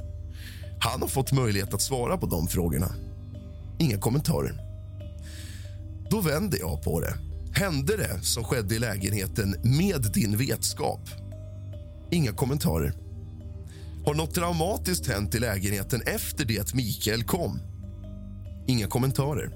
Han 0.79 1.01
har 1.01 1.07
fått 1.07 1.31
möjlighet 1.31 1.73
att 1.73 1.81
svara 1.81 2.17
på 2.17 2.25
de 2.25 2.47
frågorna. 2.47 2.95
Inga 3.79 3.97
kommentarer. 3.97 4.59
Då 6.09 6.21
vänder 6.21 6.59
jag 6.59 6.83
på 6.83 7.01
det. 7.01 7.13
Hände 7.51 7.97
det 7.97 8.21
som 8.21 8.43
skedde 8.43 8.75
i 8.75 8.79
lägenheten 8.79 9.55
med 9.63 10.11
din 10.13 10.37
vetskap? 10.37 11.09
Inga 12.11 12.31
kommentarer. 12.31 12.93
Har 14.05 14.13
något 14.13 14.35
dramatiskt 14.35 15.07
hänt 15.07 15.35
i 15.35 15.39
lägenheten 15.39 16.01
efter 16.01 16.45
det 16.45 16.59
att 16.59 16.73
Mikael 16.73 17.23
kom? 17.23 17.59
Inga 18.67 18.87
kommentarer. 18.87 19.51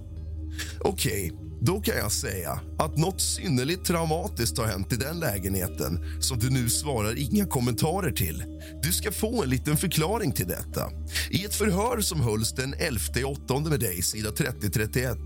Okej, 0.79 1.31
okay, 1.31 1.52
då 1.65 1.81
kan 1.81 1.97
jag 1.97 2.11
säga 2.11 2.59
att 2.79 2.97
något 2.97 3.21
synnerligt 3.21 3.85
traumatiskt 3.85 4.57
har 4.57 4.65
hänt 4.65 4.93
i 4.93 4.95
den 4.95 5.19
lägenheten 5.19 6.21
som 6.21 6.39
du 6.39 6.49
nu 6.49 6.69
svarar 6.69 7.17
inga 7.17 7.45
kommentarer 7.45 8.11
till. 8.11 8.43
Du 8.83 8.91
ska 8.91 9.11
få 9.11 9.43
en 9.43 9.49
liten 9.49 9.77
förklaring 9.77 10.31
till 10.31 10.47
detta. 10.47 10.89
I 11.29 11.45
ett 11.45 11.55
förhör 11.55 12.01
som 12.01 12.21
hölls 12.21 12.53
den 12.53 12.73
11 12.73 12.99
8 13.25 13.59
med 13.59 13.79
dig, 13.79 14.01
sida 14.01 14.31
3031. 14.31 15.17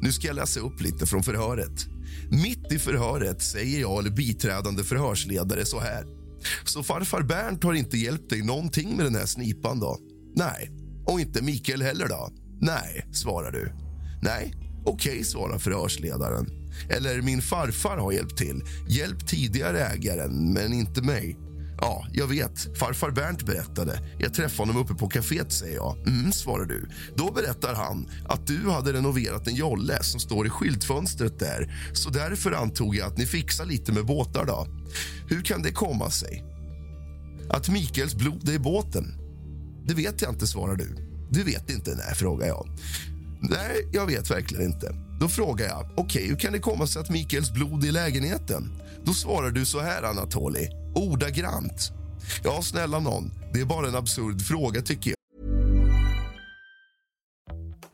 Nu 0.00 0.12
ska 0.12 0.26
jag 0.26 0.36
läsa 0.36 0.60
upp 0.60 0.80
lite 0.80 1.06
från 1.06 1.22
förhöret. 1.22 1.86
Mitt 2.30 2.72
i 2.72 2.78
förhöret 2.78 3.42
säger 3.42 3.80
jag, 3.80 3.98
eller 3.98 4.10
biträdande 4.10 4.84
förhörsledare, 4.84 5.64
så 5.64 5.80
här. 5.80 6.06
Så 6.64 6.82
farfar 6.82 7.22
Bernt 7.22 7.64
har 7.64 7.74
inte 7.74 7.98
hjälpt 7.98 8.30
dig 8.30 8.42
någonting 8.42 8.96
med 8.96 9.06
den 9.06 9.14
här 9.14 9.26
snipan 9.26 9.80
då? 9.80 9.98
Nej. 10.36 10.70
Och 11.06 11.20
inte 11.20 11.42
Mikael 11.42 11.82
heller 11.82 12.08
då? 12.08 12.30
Nej, 12.60 13.06
svarar 13.12 13.52
du. 13.52 13.72
Nej, 14.22 14.54
okej, 14.84 15.12
okay, 15.12 15.24
svarar 15.24 15.58
förhörsledaren. 15.58 16.46
Eller 16.88 17.22
min 17.22 17.42
farfar 17.42 17.96
har 17.96 18.12
hjälpt 18.12 18.36
till. 18.36 18.64
Hjälpt 18.88 19.28
tidigare 19.28 19.86
ägaren, 19.86 20.52
men 20.52 20.72
inte 20.72 21.02
mig. 21.02 21.36
Ja, 21.82 22.06
jag 22.12 22.26
vet. 22.26 22.78
Farfar 22.78 23.10
Bernt 23.10 23.46
berättade. 23.46 23.98
Jag 24.18 24.34
träffade 24.34 24.68
honom 24.68 24.82
uppe 24.82 24.94
på 24.94 25.08
kaféet, 25.08 25.50
säger 25.50 25.74
jag. 25.74 25.96
Mm, 26.06 26.32
svarar 26.32 26.64
du. 26.64 26.88
Då 27.16 27.32
berättar 27.32 27.74
han 27.74 28.08
att 28.28 28.46
du 28.46 28.70
hade 28.70 28.92
renoverat 28.92 29.46
en 29.46 29.54
jolle 29.54 30.02
som 30.02 30.20
står 30.20 30.46
i 30.46 30.50
skyltfönstret 30.50 31.38
där. 31.38 31.90
Så 31.92 32.10
därför 32.10 32.52
antog 32.52 32.96
jag 32.96 33.06
att 33.06 33.18
ni 33.18 33.26
fixar 33.26 33.64
lite 33.64 33.92
med 33.92 34.06
båtar 34.06 34.44
då. 34.44 34.66
Hur 35.28 35.42
kan 35.42 35.62
det 35.62 35.72
komma 35.72 36.10
sig? 36.10 36.44
Att 37.50 37.68
Mikaels 37.68 38.14
blod 38.14 38.48
är 38.48 38.52
i 38.52 38.58
båten? 38.58 39.14
Det 39.86 39.94
vet 39.94 40.22
jag 40.22 40.30
inte, 40.30 40.46
svarar 40.46 40.76
du. 40.76 40.96
Du 41.30 41.42
vet 41.42 41.70
inte, 41.70 41.94
nej, 41.94 42.14
frågar 42.14 42.46
jag. 42.46 42.68
Nej, 43.42 43.88
jag 43.92 44.06
vet 44.06 44.30
verkligen 44.30 44.64
inte. 44.64 44.94
Då 45.20 45.28
frågar 45.28 45.66
jag, 45.66 45.80
okej, 45.80 46.02
okay, 46.02 46.28
hur 46.28 46.36
kan 46.36 46.52
det 46.52 46.58
komma 46.58 46.86
sig 46.86 47.02
att 47.02 47.10
Mikaels 47.10 47.52
blod 47.52 47.84
är 47.84 47.88
i 47.88 47.92
lägenheten? 47.92 48.82
Då 49.04 49.12
svarar 49.12 49.50
du 49.50 49.64
så 49.64 49.80
här, 49.80 50.02
Anatoli, 50.02 50.68
ordagrant. 50.94 51.92
Ja, 52.44 52.62
snälla 52.62 52.98
någon, 52.98 53.30
det 53.52 53.60
är 53.60 53.64
bara 53.64 53.88
en 53.88 53.94
absurd 53.94 54.42
fråga 54.42 54.82
tycker 54.82 55.10
jag. 55.10 55.21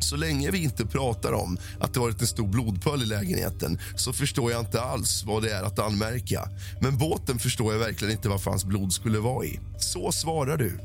Så 0.00 0.16
länge 0.16 0.50
vi 0.50 0.62
inte 0.62 0.86
pratar 0.86 1.32
om 1.32 1.58
att 1.80 1.94
det 1.94 2.00
varit 2.00 2.20
en 2.20 2.26
stor 2.26 2.48
blodpöl 2.48 3.02
i 3.02 3.06
lägenheten 3.06 3.78
så 3.96 4.12
förstår 4.12 4.52
jag 4.52 4.60
inte 4.60 4.80
alls 4.80 5.24
vad 5.26 5.42
det 5.42 5.52
är 5.52 5.62
att 5.62 5.78
anmärka. 5.78 6.48
Men 6.80 6.98
båten 6.98 7.38
förstår 7.38 7.72
jag 7.72 7.80
verkligen 7.80 8.12
inte 8.12 8.28
vad 8.28 8.40
hans 8.40 8.64
blod 8.64 8.92
skulle 8.92 9.18
vara 9.18 9.44
i. 9.44 9.60
Så 9.78 10.12
svarar 10.12 10.56
du. 10.56 10.78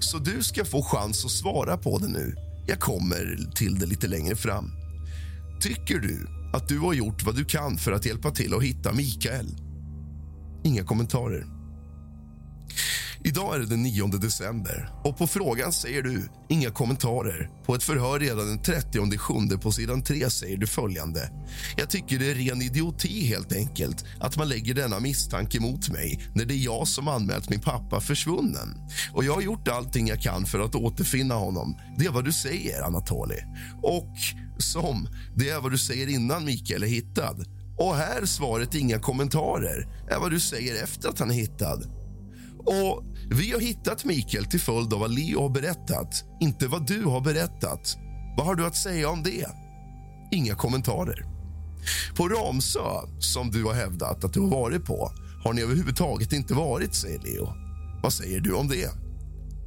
Så 0.00 0.18
du 0.18 0.42
ska 0.42 0.64
få 0.64 0.82
chans 0.82 1.24
att 1.24 1.30
svara 1.30 1.76
på 1.76 1.98
det 1.98 2.08
nu. 2.08 2.36
Jag 2.66 2.80
kommer 2.80 3.50
till 3.54 3.78
det 3.78 3.86
lite 3.86 4.06
längre 4.06 4.36
fram. 4.36 4.70
Tycker 5.60 5.98
du 5.98 6.28
att 6.52 6.68
du 6.68 6.78
har 6.78 6.92
gjort 6.92 7.22
vad 7.22 7.36
du 7.36 7.44
kan 7.44 7.76
för 7.76 7.92
att 7.92 8.06
hjälpa 8.06 8.30
till 8.30 8.54
att 8.54 8.62
hitta 8.62 8.92
Mikael? 8.92 9.46
Inga 10.64 10.84
kommentarer. 10.84 11.53
Idag 13.26 13.54
är 13.54 13.58
det 13.58 13.66
den 13.66 13.82
9 13.82 14.06
december 14.06 14.90
och 15.04 15.18
på 15.18 15.26
frågan 15.26 15.72
säger 15.72 16.02
du 16.02 16.28
inga 16.48 16.70
kommentarer. 16.70 17.50
På 17.66 17.74
ett 17.74 17.82
förhör 17.82 18.20
redan 18.20 18.46
den 18.46 18.62
30 18.62 19.18
sjunde 19.18 19.58
på 19.58 19.72
sidan 19.72 20.02
3 20.02 20.30
säger 20.30 20.56
du 20.56 20.66
följande. 20.66 21.30
Jag 21.76 21.90
tycker 21.90 22.18
det 22.18 22.30
är 22.30 22.34
ren 22.34 22.62
idioti 22.62 23.26
helt 23.26 23.52
enkelt 23.52 24.04
att 24.20 24.36
man 24.36 24.48
lägger 24.48 24.74
denna 24.74 25.00
misstanke 25.00 25.60
mot 25.60 25.88
mig 25.88 26.30
när 26.34 26.44
det 26.44 26.54
är 26.54 26.64
jag 26.64 26.88
som 26.88 27.08
anmält 27.08 27.50
min 27.50 27.60
pappa 27.60 28.00
försvunnen. 28.00 28.68
Och 29.12 29.24
jag 29.24 29.34
har 29.34 29.42
gjort 29.42 29.68
allting 29.68 30.08
jag 30.08 30.20
kan 30.20 30.46
för 30.46 30.60
att 30.60 30.74
återfinna 30.74 31.34
honom. 31.34 31.76
Det 31.98 32.06
är 32.06 32.10
vad 32.10 32.24
du 32.24 32.32
säger, 32.32 32.82
Anatoli. 32.82 33.38
Och 33.82 34.16
som, 34.58 35.08
det 35.36 35.50
är 35.50 35.60
vad 35.60 35.70
du 35.70 35.78
säger 35.78 36.08
innan 36.08 36.44
Mikael 36.44 36.82
är 36.82 36.86
hittad. 36.86 37.36
Och 37.78 37.96
här 37.96 38.26
svaret 38.26 38.74
inga 38.74 38.98
kommentarer 38.98 39.88
är 40.10 40.18
vad 40.18 40.30
du 40.30 40.40
säger 40.40 40.82
efter 40.82 41.08
att 41.08 41.18
han 41.18 41.30
är 41.30 41.34
hittad. 41.34 42.03
Och 42.66 43.04
Vi 43.30 43.52
har 43.52 43.60
hittat 43.60 44.04
Mikael 44.04 44.44
till 44.44 44.60
följd 44.60 44.92
av 44.92 45.00
vad 45.00 45.14
Leo 45.14 45.40
har 45.40 45.48
berättat, 45.48 46.24
inte 46.40 46.68
vad 46.68 46.86
du 46.86 47.04
har 47.04 47.20
berättat. 47.20 47.96
Vad 48.36 48.46
har 48.46 48.54
du 48.54 48.66
att 48.66 48.76
säga 48.76 49.08
om 49.08 49.22
det? 49.22 49.46
Inga 50.32 50.54
kommentarer. 50.54 51.26
På 52.16 52.28
Ramsö, 52.28 52.80
som 53.18 53.50
du 53.50 53.64
har 53.64 53.74
hävdat 53.74 54.24
att 54.24 54.32
du 54.32 54.40
har 54.40 54.48
varit 54.48 54.84
på, 54.84 55.12
har 55.44 55.52
ni 55.52 55.62
överhuvudtaget 55.62 56.32
inte 56.32 56.54
varit, 56.54 56.94
säger 56.94 57.18
Leo. 57.18 57.48
Vad 58.02 58.12
säger 58.12 58.40
du 58.40 58.52
om 58.52 58.68
det? 58.68 58.90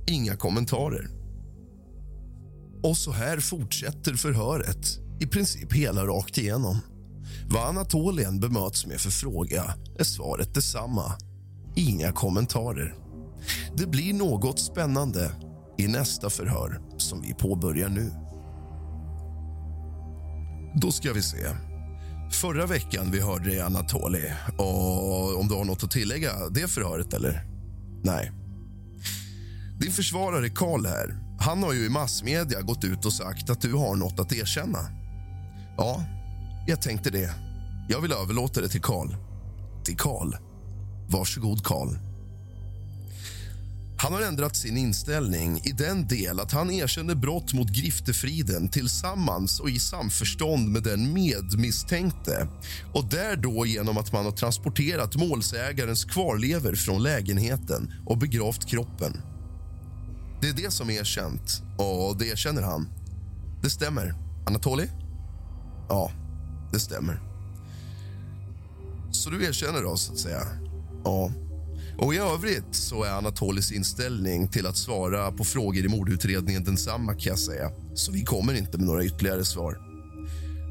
Inga 0.07 0.35
kommentarer. 0.35 1.09
Och 2.83 2.97
så 2.97 3.11
här 3.11 3.39
fortsätter 3.39 4.13
förhöret, 4.13 4.99
i 5.19 5.27
princip 5.27 5.73
hela 5.73 6.05
rakt 6.05 6.37
igenom. 6.37 6.79
Vad 7.49 7.67
Anatolien 7.67 8.39
bemöts 8.39 8.85
med 8.85 9.01
för 9.01 9.09
fråga 9.09 9.63
är 9.99 10.03
svaret 10.03 10.53
detsamma. 10.53 11.13
Inga 11.77 12.11
kommentarer. 12.11 12.95
Det 13.75 13.87
blir 13.87 14.13
något 14.13 14.59
spännande 14.59 15.31
i 15.77 15.87
nästa 15.87 16.29
förhör 16.29 16.81
som 16.97 17.21
vi 17.21 17.33
påbörjar 17.33 17.89
nu. 17.89 18.11
Då 20.81 20.91
ska 20.91 21.13
vi 21.13 21.21
se. 21.21 21.45
Förra 22.31 22.65
veckan 22.65 23.11
vi 23.11 23.19
hörde 23.19 23.49
dig, 23.49 23.61
Anatoli. 23.61 24.33
Och 24.57 25.39
om 25.39 25.47
du 25.47 25.55
har 25.55 25.65
något 25.65 25.83
att 25.83 25.91
tillägga 25.91 26.49
det 26.49 26.67
förhöret, 26.67 27.13
eller? 27.13 27.45
Nej. 28.03 28.31
Din 29.79 29.91
försvarare 29.91 30.49
Karl 30.49 30.85
här, 30.85 31.17
han 31.39 31.63
har 31.63 31.73
ju 31.73 31.85
i 31.85 31.89
massmedia 31.89 32.61
gått 32.61 32.83
ut 32.83 33.05
och 33.05 33.13
sagt 33.13 33.49
att 33.49 33.61
du 33.61 33.73
har 33.73 33.95
något 33.95 34.19
att 34.19 34.33
erkänna. 34.33 34.79
Ja, 35.77 36.03
jag 36.67 36.81
tänkte 36.81 37.09
det. 37.09 37.31
Jag 37.89 38.01
vill 38.01 38.11
överlåta 38.11 38.61
det 38.61 38.69
till 38.69 38.81
Karl. 38.81 39.15
Till 39.83 39.97
Karl. 39.97 40.46
Varsågod, 41.07 41.63
Karl. 41.63 41.97
Han 43.99 44.13
har 44.13 44.21
ändrat 44.21 44.55
sin 44.55 44.77
inställning 44.77 45.61
i 45.63 45.71
den 45.71 46.07
del 46.07 46.39
att 46.39 46.51
han 46.51 46.71
erkänner 46.71 47.15
brott 47.15 47.53
mot 47.53 47.69
griftefriden 47.69 48.69
tillsammans 48.69 49.59
och 49.59 49.69
i 49.69 49.79
samförstånd 49.79 50.69
med 50.69 50.83
den 50.83 51.13
medmisstänkte 51.13 52.47
och 52.93 53.05
där 53.09 53.35
då 53.35 53.65
genom 53.65 53.97
att 53.97 54.13
man 54.13 54.25
har 54.25 54.31
transporterat 54.31 55.15
målsägarens 55.15 56.05
kvarlever 56.05 56.75
från 56.75 57.03
lägenheten 57.03 57.93
och 58.05 58.17
begravt 58.17 58.65
kroppen. 58.65 59.21
Det 60.41 60.49
är 60.49 60.53
det 60.53 60.71
som 60.71 60.89
är 60.89 60.93
erkänt, 60.93 61.63
och 61.77 62.17
det 62.17 62.27
erkänner 62.27 62.61
han. 62.61 62.89
Det 63.63 63.69
stämmer. 63.69 64.15
Anatoli? 64.47 64.89
Ja, 65.89 66.11
det 66.71 66.79
stämmer. 66.79 67.21
Så 69.11 69.29
du 69.29 69.45
erkänner 69.45 69.81
då, 69.81 69.97
så 69.97 70.13
att 70.13 70.19
säga? 70.19 70.66
Ja. 71.03 71.31
Och 71.97 72.13
I 72.13 72.17
övrigt 72.17 72.75
så 72.75 73.03
är 73.03 73.11
Anatolis 73.11 73.71
inställning 73.71 74.47
till 74.47 74.65
att 74.65 74.77
svara 74.77 75.31
på 75.31 75.43
frågor 75.43 75.85
i 75.85 75.87
mordutredningen 75.87 76.63
densamma. 76.63 77.13
kan 77.13 77.29
jag 77.29 77.39
säga. 77.39 77.71
Så 77.93 78.11
vi 78.11 78.23
kommer 78.23 78.53
inte 78.53 78.77
med 78.77 78.87
några 78.87 79.03
ytterligare 79.03 79.45
svar. 79.45 79.77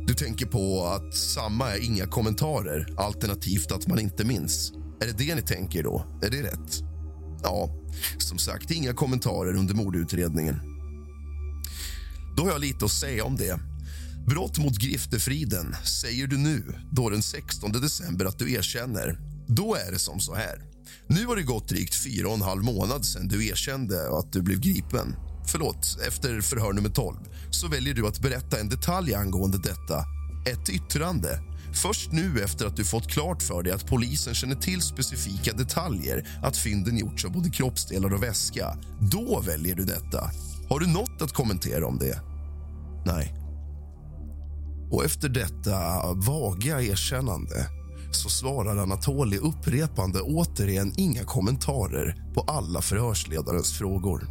Du 0.06 0.14
tänker 0.14 0.46
på 0.46 0.86
att 0.86 1.14
samma 1.14 1.70
är 1.70 1.84
inga 1.84 2.06
kommentarer, 2.06 2.94
alternativt 2.96 3.72
att 3.72 3.86
man 3.86 3.98
inte 3.98 4.24
minns. 4.24 4.72
Är 5.00 5.06
det 5.06 5.24
det 5.24 5.34
ni 5.34 5.42
tänker 5.42 5.82
då? 5.82 6.04
Är 6.22 6.30
det 6.30 6.42
rätt? 6.42 6.82
Ja, 7.42 7.70
som 8.18 8.38
sagt, 8.38 8.70
inga 8.70 8.92
kommentarer 8.92 9.56
under 9.56 9.74
mordutredningen. 9.74 10.60
Då 12.36 12.42
har 12.42 12.50
jag 12.50 12.60
lite 12.60 12.84
att 12.84 12.90
säga 12.90 13.24
om 13.24 13.36
det. 13.36 13.60
Brott 14.26 14.58
mot 14.58 14.78
griftefriden 14.78 15.76
säger 16.02 16.26
du 16.26 16.36
nu, 16.36 16.62
då 16.92 17.10
den 17.10 17.22
16 17.22 17.72
december, 17.72 18.24
att 18.24 18.38
du 18.38 18.52
erkänner. 18.52 19.18
Då 19.46 19.74
är 19.74 19.92
det 19.92 19.98
som 19.98 20.20
så 20.20 20.34
här. 20.34 20.62
Nu 21.06 21.26
har 21.26 21.36
det 21.36 21.42
gått 21.42 21.68
drygt 21.68 21.94
fyra 21.94 22.28
och 22.28 22.34
en 22.34 22.42
halv 22.42 22.64
månad 22.64 23.04
sedan 23.04 23.28
du 23.28 23.48
erkände 23.48 24.18
att 24.18 24.32
du 24.32 24.42
blev 24.42 24.60
gripen. 24.60 25.16
Förlåt, 25.46 25.98
efter 26.06 26.40
förhör 26.40 26.72
nummer 26.72 26.90
12 26.90 27.16
så 27.50 27.68
väljer 27.68 27.94
du 27.94 28.06
att 28.06 28.20
berätta 28.20 28.60
en 28.60 28.68
detalj 28.68 29.14
angående 29.14 29.58
detta. 29.58 30.04
Ett 30.52 30.68
yttrande. 30.68 31.40
Först 31.82 32.12
nu 32.12 32.40
efter 32.40 32.66
att 32.66 32.76
du 32.76 32.84
fått 32.84 33.08
klart 33.08 33.42
för 33.42 33.62
dig 33.62 33.72
att 33.72 33.86
polisen 33.86 34.34
känner 34.34 34.56
till 34.56 34.82
specifika 34.82 35.52
detaljer 35.52 36.28
att 36.42 36.56
fynden 36.56 36.98
gjorts 36.98 37.24
av 37.24 37.32
både 37.32 37.50
kroppsdelar 37.50 38.14
och 38.14 38.22
väska. 38.22 38.78
Då 39.00 39.40
väljer 39.40 39.74
du 39.74 39.84
detta. 39.84 40.30
Har 40.68 40.80
du 40.80 40.86
något 40.86 41.22
att 41.22 41.32
kommentera 41.32 41.86
om 41.86 41.98
det? 41.98 42.20
Nej. 43.06 43.34
Och 44.90 45.04
efter 45.04 45.28
detta 45.28 46.02
vaga 46.14 46.82
erkännande 46.82 47.66
så 48.10 48.28
svarar 48.28 48.76
Anatoli 48.76 49.38
upprepande 49.38 50.20
återigen 50.20 50.92
inga 50.96 51.24
kommentarer 51.24 52.16
på 52.34 52.40
alla 52.40 52.82
förhörsledarens 52.82 53.78
frågor. 53.78 54.26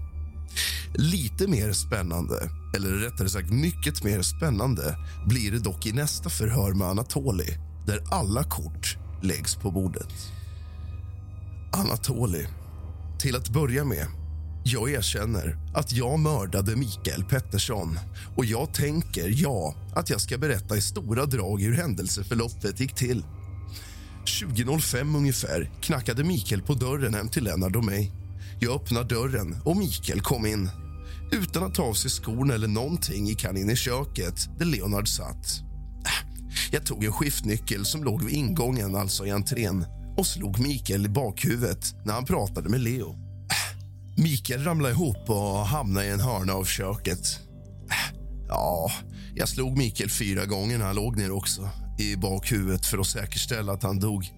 Lite 0.94 1.48
mer 1.48 1.74
spännande, 1.74 2.50
eller 2.76 2.90
rättare 2.90 3.30
sagt 3.30 3.52
mycket 3.52 4.04
mer 4.04 4.22
spännande 4.22 4.98
blir 5.28 5.52
det 5.52 5.60
dock 5.60 5.86
i 5.86 5.92
nästa 5.92 6.30
förhör 6.30 6.74
med 6.74 6.88
Anatoli 6.88 7.58
där 7.88 8.04
alla 8.12 8.44
kort 8.44 8.98
läggs 9.22 9.56
på 9.56 9.72
bordet. 9.72 10.14
Anatoli, 11.74 12.48
till 13.20 13.36
att 13.36 13.50
börja 13.50 13.86
med 13.86 14.08
jag 14.68 14.92
erkänner 14.92 15.58
att 15.74 15.92
jag 15.92 16.20
mördade 16.20 16.76
Mikael 16.76 17.24
Pettersson 17.24 18.00
och 18.38 18.46
jag 18.46 18.74
tänker, 18.74 19.34
ja, 19.44 19.76
att 19.96 20.10
jag 20.10 20.22
ska 20.22 20.38
berätta 20.38 20.78
i 20.78 20.82
stora 20.82 21.26
drag 21.26 21.62
hur 21.62 21.74
händelseförloppet 21.74 22.80
gick 22.80 22.96
till. 22.96 23.24
20.05 24.26 25.18
ungefär 25.18 25.72
knackade 25.82 26.24
Mikael 26.24 26.62
på 26.62 26.74
dörren 26.74 27.14
hem 27.14 27.30
till 27.30 27.44
Lennart 27.44 27.76
och 27.76 27.86
mig. 27.86 28.12
Jag 28.60 28.76
öppnade 28.76 29.16
dörren 29.16 29.58
och 29.66 29.78
Mikael 29.78 30.22
kom 30.22 30.46
in. 30.46 30.70
Utan 31.32 31.64
att 31.64 31.76
ta 31.76 31.84
av 31.84 31.94
sig 31.94 32.12
skorna 32.12 32.54
eller 32.54 32.68
någonting 32.68 33.26
gick 33.26 33.46
han 33.46 33.58
in 33.58 33.70
i 33.70 33.76
köket 33.76 34.60
där 34.60 34.66
Leonard 34.66 35.08
satt. 35.08 35.62
Jag 36.72 36.86
tog 36.86 37.04
en 37.04 37.14
skiftnyckel 37.14 37.86
som 37.86 38.04
låg 38.04 38.24
vid 38.24 38.36
ingången, 38.36 38.96
alltså 38.96 39.26
i 39.26 39.32
entrén 39.32 39.86
och 40.18 40.28
slog 40.28 40.60
Mikael 40.60 41.06
i 41.06 41.10
bakhuvudet 41.10 41.96
när 42.06 42.14
han 42.14 42.26
pratade 42.26 42.70
med 42.70 42.82
Leo. 42.82 43.16
Mikael 44.18 44.64
ramlade 44.64 44.94
ihop 44.94 45.30
och 45.30 45.66
hamnade 45.68 46.06
i 46.06 46.10
en 46.10 46.20
hörna 46.20 46.54
av 46.54 46.66
köket. 46.66 47.40
Ja, 48.48 48.92
jag 49.36 49.50
slog 49.50 49.78
Mikael 49.78 50.10
fyra 50.10 50.46
gånger 50.46 50.78
när 50.78 50.86
han 50.86 50.96
låg 50.96 51.18
ner 51.18 51.32
också 51.32 51.70
i 51.98 52.16
bakhuvudet 52.16 52.86
för 52.86 52.98
att 52.98 53.08
säkerställa 53.08 53.74
att 53.74 53.84
han 53.84 54.00
dog. 54.00 54.32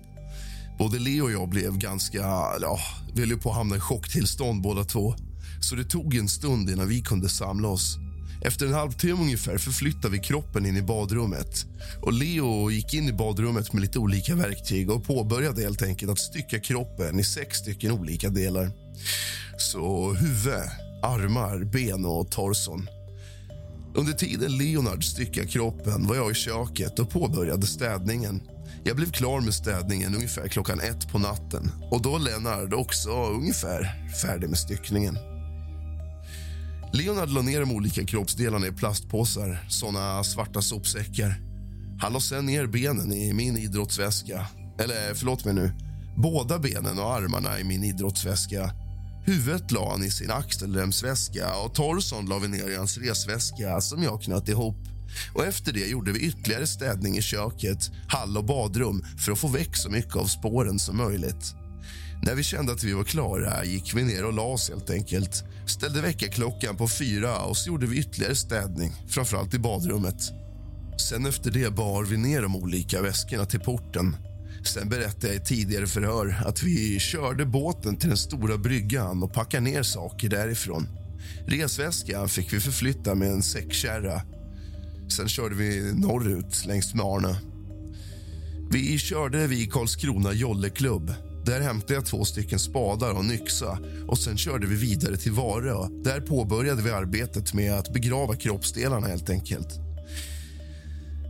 Både 0.77 0.99
Leo 0.99 1.23
och 1.23 1.31
jag 1.31 1.49
blev 1.49 1.77
ganska... 1.77 2.17
Ja, 2.61 2.79
vi 3.13 3.21
höll 3.21 3.39
på 3.39 3.49
att 3.49 3.55
hamna 3.55 3.75
i 3.75 3.79
chocktillstånd 3.79 4.61
båda 4.61 4.83
två. 4.83 5.15
Så 5.61 5.75
det 5.75 5.83
tog 5.83 6.15
en 6.15 6.29
stund 6.29 6.69
innan 6.69 6.87
vi 6.87 7.01
kunde 7.01 7.29
samla 7.29 7.67
oss. 7.67 7.97
Efter 8.41 8.65
en 8.65 8.73
halvtimme 8.73 9.21
ungefär 9.21 9.57
förflyttade 9.57 10.09
vi 10.09 10.19
kroppen 10.19 10.65
in 10.65 10.77
i 10.77 10.81
badrummet. 10.81 11.65
Och 12.01 12.13
Leo 12.13 12.71
gick 12.71 12.93
in 12.93 13.09
i 13.09 13.13
badrummet 13.13 13.73
med 13.73 13.81
lite 13.81 13.99
olika 13.99 14.35
verktyg 14.35 14.91
och 14.91 15.03
påbörjade 15.03 15.61
helt 15.61 15.81
enkelt 15.81 16.11
att 16.11 16.19
stycka 16.19 16.59
kroppen 16.59 17.19
i 17.19 17.23
sex 17.23 17.57
stycken 17.57 17.91
olika 17.91 18.29
delar. 18.29 18.71
Så 19.57 20.13
huvud, 20.13 20.61
armar, 21.03 21.63
ben 21.63 22.05
och 22.05 22.31
torson. 22.31 22.87
Under 23.97 24.13
tiden 24.13 24.57
Leonard 24.57 25.03
styckade 25.03 25.47
kroppen 25.47 26.07
var 26.07 26.15
jag 26.15 26.31
i 26.31 26.33
köket 26.33 26.99
och 26.99 27.09
påbörjade 27.09 27.67
städningen. 27.67 28.41
Jag 28.83 28.95
blev 28.95 29.11
klar 29.11 29.41
med 29.41 29.53
städningen 29.53 30.15
ungefär 30.15 30.47
klockan 30.47 30.79
ett 30.79 31.11
på 31.11 31.19
natten 31.19 31.71
och 31.91 32.01
då 32.01 32.17
Lennart 32.17 32.73
också 32.73 33.09
ungefär 33.09 34.11
färdig 34.21 34.49
med 34.49 34.59
styckningen. 34.59 35.17
Leonard 36.93 37.29
la 37.29 37.41
ner 37.41 37.59
de 37.59 37.71
olika 37.71 38.05
kroppsdelarna 38.05 38.67
i 38.67 38.71
plastpåsar, 38.71 39.65
såna 39.69 40.23
svarta 40.23 40.61
sopsäckar. 40.61 41.41
Han 42.01 42.13
la 42.13 42.19
sen 42.19 42.45
ner 42.45 42.65
benen 42.65 43.13
i 43.13 43.33
min 43.33 43.57
idrottsväska. 43.57 44.47
Eller 44.79 45.13
förlåt 45.13 45.45
mig 45.45 45.53
nu, 45.53 45.71
båda 46.17 46.59
benen 46.59 46.99
och 46.99 47.15
armarna 47.15 47.59
i 47.59 47.63
min 47.63 47.83
idrottsväska. 47.83 48.71
Huvudet 49.27 49.71
la 49.71 49.91
han 49.91 50.03
i 50.03 50.11
sin 50.11 50.31
axelremsväska 50.31 51.55
och 51.55 51.75
torson 51.75 52.25
la 52.25 52.39
vi 52.39 52.47
ner 52.47 52.69
i 52.69 52.75
hans 52.75 52.97
resväska 52.97 53.81
som 53.81 54.03
jag 54.03 54.21
knöt 54.21 54.49
ihop. 54.49 54.75
Och 55.33 55.45
Efter 55.45 55.73
det 55.73 55.87
gjorde 55.87 56.11
vi 56.11 56.19
ytterligare 56.19 56.67
städning 56.67 57.17
i 57.17 57.21
köket, 57.21 57.91
hall 58.07 58.37
och 58.37 58.45
badrum 58.45 59.05
för 59.25 59.31
att 59.31 59.39
få 59.39 59.47
väck 59.47 59.77
så 59.77 59.89
mycket 59.89 60.15
av 60.15 60.25
spåren 60.25 60.79
som 60.79 60.97
möjligt. 60.97 61.55
När 62.23 62.35
vi 62.35 62.43
kände 62.43 62.73
att 62.73 62.83
vi 62.83 62.93
var 62.93 63.03
klara 63.03 63.65
gick 63.65 63.93
vi 63.95 64.03
ner 64.03 64.25
och 64.25 64.33
la 64.33 64.43
oss 64.43 64.69
helt 64.69 64.89
enkelt. 64.89 65.43
Ställde 65.67 66.01
väckarklockan 66.01 66.77
på 66.77 66.87
fyra 66.87 67.39
och 67.39 67.57
så 67.57 67.67
gjorde 67.67 67.87
vi 67.87 67.97
ytterligare 67.97 68.35
städning, 68.35 68.91
framförallt 69.07 69.53
i 69.53 69.59
badrummet. 69.59 70.21
Sen 71.09 71.25
efter 71.25 71.51
det 71.51 71.73
bar 71.75 72.03
vi 72.03 72.17
ner 72.17 72.41
de 72.41 72.55
olika 72.55 73.01
väskorna 73.01 73.45
till 73.45 73.59
porten. 73.59 74.15
Sen 74.67 74.89
berättade 74.89 75.27
jag 75.27 75.35
i 75.35 75.45
tidigare 75.45 75.87
förhör 75.87 76.43
att 76.45 76.63
vi 76.63 76.99
körde 76.99 77.45
båten 77.45 77.97
till 77.97 78.09
den 78.09 78.17
stora 78.17 78.57
bryggan 78.57 79.23
och 79.23 79.33
packade 79.33 79.63
ner 79.63 79.83
saker 79.83 80.29
därifrån. 80.29 80.87
Resväskan 81.47 82.29
fick 82.29 82.53
vi 82.53 82.59
förflytta 82.59 83.15
med 83.15 83.31
en 83.31 83.43
säckkärra. 83.43 84.21
Sen 85.17 85.27
körde 85.27 85.55
vi 85.55 85.93
norrut 85.93 86.65
längs 86.65 86.93
med 86.93 87.05
Arne. 87.05 87.41
Vi 88.71 88.97
körde 88.97 89.47
vid 89.47 89.73
Karlskrona 89.73 90.33
jolleklubb 90.33 91.13
där 91.45 91.61
hämtade 91.61 91.93
jag 91.93 92.05
två 92.05 92.25
stycken 92.25 92.59
spadar 92.59 93.11
och 93.11 93.19
en 93.19 93.31
yxa 93.31 93.79
och 94.07 94.17
sen 94.17 94.37
körde 94.37 94.67
vi 94.67 94.75
vidare 94.75 95.17
till 95.17 95.31
Varö. 95.31 95.87
Där 96.03 96.21
påbörjade 96.21 96.81
vi 96.81 96.91
arbetet 96.91 97.53
med 97.53 97.73
att 97.73 97.93
begrava 97.93 98.35
kroppsdelarna 98.35 99.07
helt 99.07 99.29
enkelt. 99.29 99.67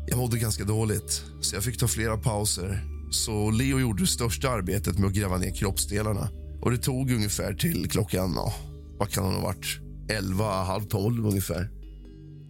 Jag 0.07 0.17
mådde 0.17 0.37
ganska 0.37 0.63
dåligt, 0.63 1.23
så 1.41 1.55
jag 1.55 1.63
fick 1.63 1.79
ta 1.79 1.87
flera 1.87 2.17
pauser. 2.17 2.96
Så 3.11 3.51
Leo 3.51 3.79
gjorde 3.79 4.03
det 4.03 4.07
största 4.07 4.49
arbetet 4.49 4.99
med 4.99 5.07
att 5.07 5.13
gräva 5.13 5.37
ner 5.37 5.55
kroppsdelarna. 5.55 6.29
Och 6.61 6.71
Det 6.71 6.77
tog 6.77 7.11
ungefär 7.11 7.53
till 7.53 7.89
klockan, 7.89 8.33
ja, 8.35 8.53
vad 8.99 9.09
kan 9.09 9.23
det 9.23 9.35
ha 9.35 9.41
varit, 9.41 9.79
11, 10.09 10.63
halv 10.63 10.83
tolv 10.83 11.27
ungefär. 11.27 11.69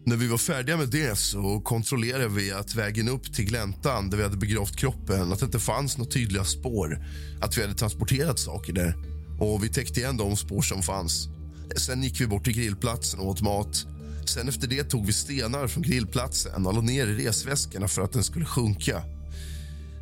När 0.06 0.16
vi 0.16 0.28
var 0.28 0.38
färdiga 0.38 0.78
med 0.78 0.90
det 0.90 1.18
så 1.18 1.60
kontrollerade 1.60 2.28
vi 2.28 2.52
att 2.52 2.76
vägen 2.76 3.10
upp 3.10 3.34
till 3.34 3.46
gläntan 3.46 4.10
där 4.10 4.18
vi 4.18 4.24
hade 4.24 4.38
begravt 4.38 4.76
kroppen 4.76 5.34
att 5.34 5.40
det 5.40 5.46
inte 5.46 5.60
fanns 5.60 5.98
några 5.98 6.12
tydliga 6.12 6.44
spår. 6.44 7.06
Att 7.42 7.58
vi 7.58 7.62
hade 7.62 7.74
transporterat 7.74 8.40
saker 8.40 8.74
där. 8.74 8.96
Och 9.40 9.64
Vi 9.64 9.70
täckte 9.70 10.00
igen 10.00 10.18
de 10.18 10.38
spår 10.38 10.62
som 10.62 10.84
fanns. 10.84 11.28
Sen 11.76 12.04
gick 12.04 12.22
vi 12.22 12.28
bort 12.28 12.44
till 12.44 12.54
grillplatsen 12.54 13.20
och 13.20 13.28
åt 13.28 13.42
mat. 13.42 13.86
Sen 14.26 14.50
efter 14.50 14.68
det 14.68 14.84
tog 14.84 15.06
vi 15.06 15.14
stenar 15.14 15.68
från 15.68 15.84
grillplatsen 15.84 16.66
och 16.66 16.74
la 16.74 16.82
ner 16.82 17.08
i 17.08 17.28
resväskorna 17.28 17.88
för 17.88 18.02
att 18.02 18.14
den 18.14 18.24
skulle 18.24 18.46
sjunka. 18.46 19.04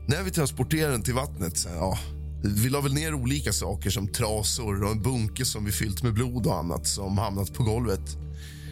När 0.07 0.23
vi 0.23 0.31
transporterade 0.31 0.91
den 0.91 1.01
till 1.01 1.13
vattnet, 1.13 1.67
ja, 1.75 1.99
vi 2.43 2.69
la 2.69 2.81
väl 2.81 2.93
ner 2.93 3.13
olika 3.13 3.53
saker 3.53 3.89
som 3.89 4.07
trasor 4.07 4.83
och 4.83 4.91
en 4.91 5.01
bunke 5.01 5.45
som 5.45 5.65
vi 5.65 5.71
fyllt 5.71 6.03
med 6.03 6.13
blod 6.13 6.47
och 6.47 6.57
annat 6.57 6.87
som 6.87 7.17
hamnat 7.17 7.53
på 7.53 7.63
golvet. 7.63 8.17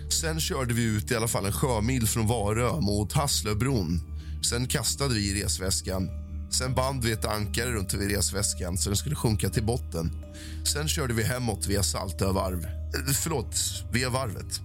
Sen 0.10 0.40
körde 0.40 0.74
vi 0.74 0.84
ut 0.84 1.12
i 1.12 1.16
alla 1.16 1.28
fall 1.28 1.46
en 1.46 1.52
sjömil 1.52 2.08
från 2.08 2.28
Varö 2.28 2.82
mot 2.82 3.14
Hasslöbron. 3.14 4.02
Sen 4.50 4.68
kastade 4.68 5.14
vi 5.14 5.30
i 5.30 5.44
resväskan. 5.44 6.10
Sen 6.52 6.74
band 6.74 7.04
vi 7.04 7.12
ett 7.12 7.26
ankare 7.26 7.72
runt 7.72 7.94
vid 7.94 8.12
resväskan 8.12 8.78
så 8.78 8.90
den 8.90 8.98
skulle 8.98 9.16
sjunka 9.16 9.50
till 9.50 9.64
botten. 9.64 10.12
Sen 10.74 10.88
körde 10.88 11.14
vi 11.14 11.24
hemåt 11.24 11.68
via 11.68 11.84
Saltövarv. 11.84 12.66
Eh, 12.66 13.14
förlåt, 13.24 13.56
via 13.92 14.10
varvet. 14.10 14.62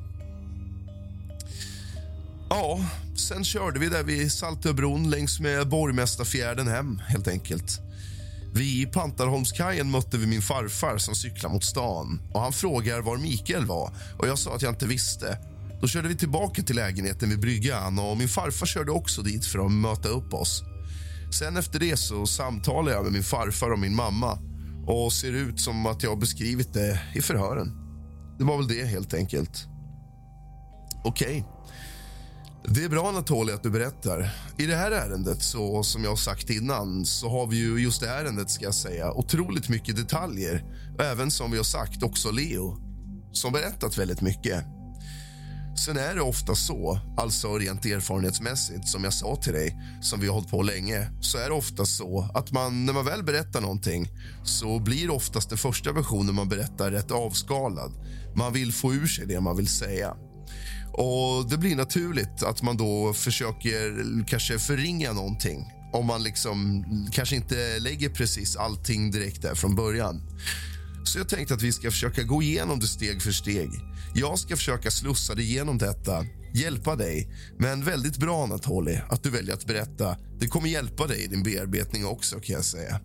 Ja, 2.51 2.81
sen 3.17 3.45
körde 3.45 3.79
vi 3.79 3.89
där 3.89 4.03
vid 4.03 4.33
Saltöbron 4.33 5.11
längs 5.11 5.41
med 5.41 5.69
Borgmästarfjärden 5.69 6.69
hem, 6.69 6.99
helt 7.09 7.29
enkelt. 7.29 7.81
Vid 8.55 8.93
Pantarholmskajen 8.93 9.91
mötte 9.91 10.19
vi 10.19 10.27
min 10.27 10.43
farfar 10.43 10.99
som 10.99 11.15
cyklade 11.15 11.55
mot 11.55 11.65
stan. 11.65 12.21
Och 12.35 12.41
Han 12.41 12.53
frågar 12.53 13.01
var 13.01 13.17
Mikael 13.17 13.67
var 13.67 13.93
och 14.19 14.29
jag 14.29 14.39
sa 14.39 14.55
att 14.55 14.63
jag 14.63 14.73
inte 14.73 14.87
visste. 14.87 15.39
Då 15.81 15.89
körde 15.89 16.09
vi 16.09 16.17
tillbaka 16.17 16.63
till 16.63 16.77
lägenheten 16.77 17.31
vid 17.31 17.41
bryggan 17.41 17.99
och 17.99 18.17
min 18.17 18.29
farfar 18.29 18.67
körde 18.67 18.93
också 18.93 19.23
dit 19.23 19.47
för 19.47 19.59
att 19.59 19.73
möta 19.73 20.09
upp 20.09 20.35
oss. 20.35 20.63
Sen 21.39 21.57
efter 21.57 21.79
det 21.79 21.97
så 21.97 22.27
samtalade 22.27 22.97
jag 22.97 23.05
med 23.05 23.13
min 23.13 23.23
farfar 23.23 23.71
och 23.71 23.79
min 23.79 23.95
mamma 23.95 24.39
och 24.87 25.13
ser 25.13 25.33
ut 25.33 25.61
som 25.61 25.87
att 25.87 26.03
jag 26.03 26.11
har 26.11 26.17
beskrivit 26.17 26.73
det 26.73 27.01
i 27.15 27.21
förhören. 27.21 27.73
Det 28.39 28.45
var 28.45 28.57
väl 28.57 28.69
det, 28.69 28.85
helt 28.85 29.15
enkelt. 29.15 29.67
Okej. 31.05 31.27
Okay. 31.29 31.58
Det 32.71 32.85
är 32.85 32.89
bra, 32.89 33.09
Anatoly, 33.09 33.53
att 33.53 33.63
du 33.63 33.71
berättar. 33.71 34.31
I 34.59 34.67
det 34.67 34.77
här 34.77 34.91
ärendet, 34.91 35.43
så, 35.43 35.83
som 35.83 36.05
jag 36.05 36.11
har 36.11 36.17
sagt 36.17 36.51
innan, 36.51 37.05
så 37.05 37.29
har 37.29 37.47
vi 37.47 37.57
ju 37.57 37.79
just 37.79 38.01
det 38.01 38.09
ärendet 38.09 38.51
ska 38.51 38.65
jag 38.65 38.75
säga, 38.75 39.13
otroligt 39.13 39.69
mycket 39.69 39.97
detaljer. 39.97 40.65
Även 40.99 41.31
som 41.31 41.51
vi 41.51 41.57
har 41.57 41.65
sagt, 41.65 42.03
också 42.03 42.31
Leo, 42.31 42.77
som 43.33 43.53
berättat 43.53 43.99
väldigt 43.99 44.21
mycket. 44.21 44.65
Sen 45.87 45.97
är 45.97 46.15
det 46.15 46.21
ofta 46.21 46.55
så, 46.55 47.01
alltså 47.17 47.59
rent 47.59 47.85
erfarenhetsmässigt, 47.85 48.89
som 48.89 49.05
jag 49.05 49.13
sa 49.13 49.37
till 49.37 49.53
dig, 49.53 49.77
som 50.01 50.21
vi 50.21 50.27
har 50.27 50.35
hållit 50.35 50.51
på 50.51 50.63
länge, 50.63 51.11
så 51.21 51.39
är 51.39 51.49
det 51.49 51.55
ofta 51.55 51.85
så 51.85 52.31
att 52.35 52.53
man, 52.53 52.87
när 52.87 52.93
man 52.93 53.05
väl 53.05 53.23
berättar 53.23 53.61
någonting 53.61 54.09
så 54.45 54.79
blir 54.79 55.11
oftast 55.11 55.49
den 55.49 55.59
första 55.59 55.93
versionen 55.93 56.35
man 56.35 56.49
berättar 56.49 56.91
rätt 56.91 57.11
avskalad. 57.11 57.93
Man 58.37 58.53
vill 58.53 58.73
få 58.73 58.95
ur 58.95 59.07
sig 59.07 59.27
det 59.27 59.41
man 59.41 59.57
vill 59.57 59.69
säga. 59.69 60.17
Och 60.99 61.51
Det 61.51 61.59
blir 61.59 61.77
naturligt 61.77 62.43
att 62.43 62.63
man 62.63 62.77
då 62.77 63.13
försöker 63.13 64.05
kanske 64.27 64.59
förringa 64.59 65.13
någonting 65.13 65.73
om 65.93 66.07
man 66.07 66.23
liksom 66.23 66.85
kanske 67.13 67.37
inte 67.37 67.79
lägger 67.79 68.09
precis 68.09 68.57
allting 68.57 69.11
direkt 69.11 69.43
där 69.43 69.55
från 69.55 69.75
början. 69.75 70.23
Så 71.05 71.19
jag 71.19 71.29
tänkte 71.29 71.55
att 71.55 71.63
vi 71.63 71.73
ska 71.73 71.91
försöka 71.91 72.23
gå 72.23 72.43
igenom 72.43 72.81
det 72.81 72.87
steg 72.87 73.23
för 73.23 73.33
steg. 73.33 73.71
Jag 74.15 74.39
ska 74.39 74.57
försöka 74.57 74.91
slussa 74.91 75.35
dig 75.35 75.45
igenom 75.45 75.79
detta, 75.79 76.25
hjälpa 76.55 76.97
dig. 76.97 77.29
Men 77.59 77.85
väldigt 77.85 78.17
bra, 78.17 78.45
Anatoly, 78.45 78.99
att 79.09 79.23
du 79.23 79.31
väljer 79.31 79.55
att 79.55 79.67
berätta. 79.67 80.17
Det 80.41 80.49
kommer 80.49 80.69
hjälpa 80.69 81.07
dig 81.07 81.25
i 81.25 81.27
din 81.27 81.43
bearbetning 81.43 82.07
också, 82.07 82.41
kan 82.41 82.55
jag 82.55 82.65
säga. 82.65 83.01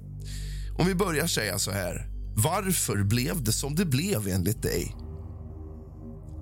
Om 0.77 0.87
vi 0.87 0.95
börjar 0.95 1.27
säga 1.27 1.59
så 1.59 1.71
här. 1.71 2.09
Varför 2.35 3.03
blev 3.03 3.43
det 3.43 3.51
som 3.51 3.75
det 3.75 3.85
blev 3.85 4.27
enligt 4.27 4.61
dig? 4.61 4.95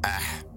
Äh, 0.03 0.50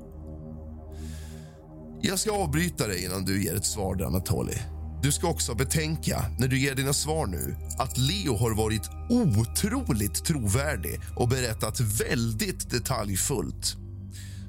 jag 2.06 2.18
ska 2.18 2.32
avbryta 2.32 2.86
dig 2.86 3.04
innan 3.04 3.24
du 3.24 3.44
ger 3.44 3.54
ett 3.54 3.66
svar, 3.66 4.02
Anatoly. 4.02 4.56
Du 5.02 5.12
ska 5.12 5.28
också 5.28 5.54
betänka, 5.54 6.24
när 6.38 6.48
du 6.48 6.58
ger 6.58 6.74
dina 6.74 6.92
svar 6.92 7.26
nu 7.26 7.56
att 7.78 7.98
Leo 7.98 8.36
har 8.36 8.54
varit 8.54 8.90
otroligt 9.10 10.24
trovärdig 10.24 11.00
och 11.16 11.28
berättat 11.28 11.80
väldigt 11.80 12.70
detaljfullt. 12.70 13.76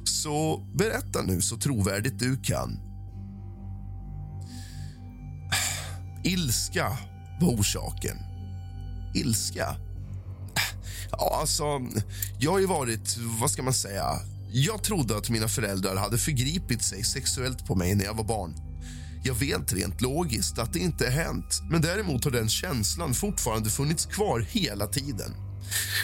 Så 0.04 0.68
berätta 0.76 1.22
nu 1.22 1.42
så 1.42 1.58
trovärdigt 1.58 2.20
du 2.20 2.38
kan. 2.38 2.80
Ilska 6.24 6.98
var 7.42 7.50
orsaken. 7.50 8.18
Ilska? 9.16 9.76
Ja, 11.12 11.38
alltså, 11.42 11.64
jag 12.40 12.52
har 12.52 12.60
ju 12.60 12.66
varit, 12.66 13.18
vad 13.40 13.52
ska 13.52 13.64
man 13.64 13.74
säga, 13.74 14.20
jag 14.58 14.84
trodde 14.84 15.18
att 15.18 15.30
mina 15.30 15.48
föräldrar 15.48 15.96
hade 15.96 16.18
förgripit 16.18 16.84
sig 16.84 17.04
sexuellt 17.04 17.66
på 17.66 17.76
mig 17.76 17.96
när 17.96 18.06
jag 18.06 18.14
var 18.14 18.24
barn. 18.24 18.56
Jag 19.24 19.34
vet 19.34 19.74
rent 19.74 20.02
logiskt 20.02 20.60
att 20.60 20.74
det 20.74 20.80
inte 20.80 21.10
hänt 21.10 21.62
men 21.70 21.82
däremot 21.82 22.24
har 22.24 22.32
den 22.32 22.50
känslan 22.50 23.14
fortfarande 23.14 23.70
funnits 23.70 24.06
kvar 24.06 24.40
hela 24.40 24.88
tiden. 24.88 25.32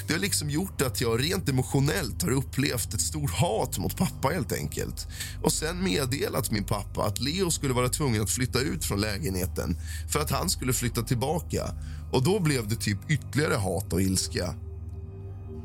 Det 0.08 0.14
har 0.14 0.20
liksom 0.20 0.50
gjort 0.50 0.82
att 0.82 1.02
jag 1.02 1.24
rent 1.24 1.50
emotionellt 1.50 2.22
har 2.22 2.32
upplevt 2.32 2.94
ett 2.94 3.02
stort 3.02 3.32
hat 3.32 3.78
mot 3.78 3.98
pappa 3.98 4.28
helt 4.28 4.52
enkelt. 4.52 5.08
Och 5.44 5.54
sen 5.54 5.84
meddelat 5.84 6.52
min 6.52 6.64
pappa 6.64 7.06
att 7.06 7.20
Leo 7.20 7.52
skulle 7.52 7.74
vara 7.74 7.90
tvungen 7.90 8.22
att 8.22 8.30
flytta 8.30 8.60
ut 8.60 8.86
från 8.86 9.02
lägenheten 9.02 9.78
för 10.10 10.20
att 10.20 10.32
han 10.32 10.50
skulle 10.50 10.74
flytta 10.74 11.02
tillbaka. 11.02 11.76
Och 12.12 12.24
då 12.24 12.40
blev 12.40 12.68
det 12.68 12.76
typ 12.76 13.00
ytterligare 13.10 13.56
hat 13.56 13.94
och 13.94 14.02
ilska. 14.02 14.56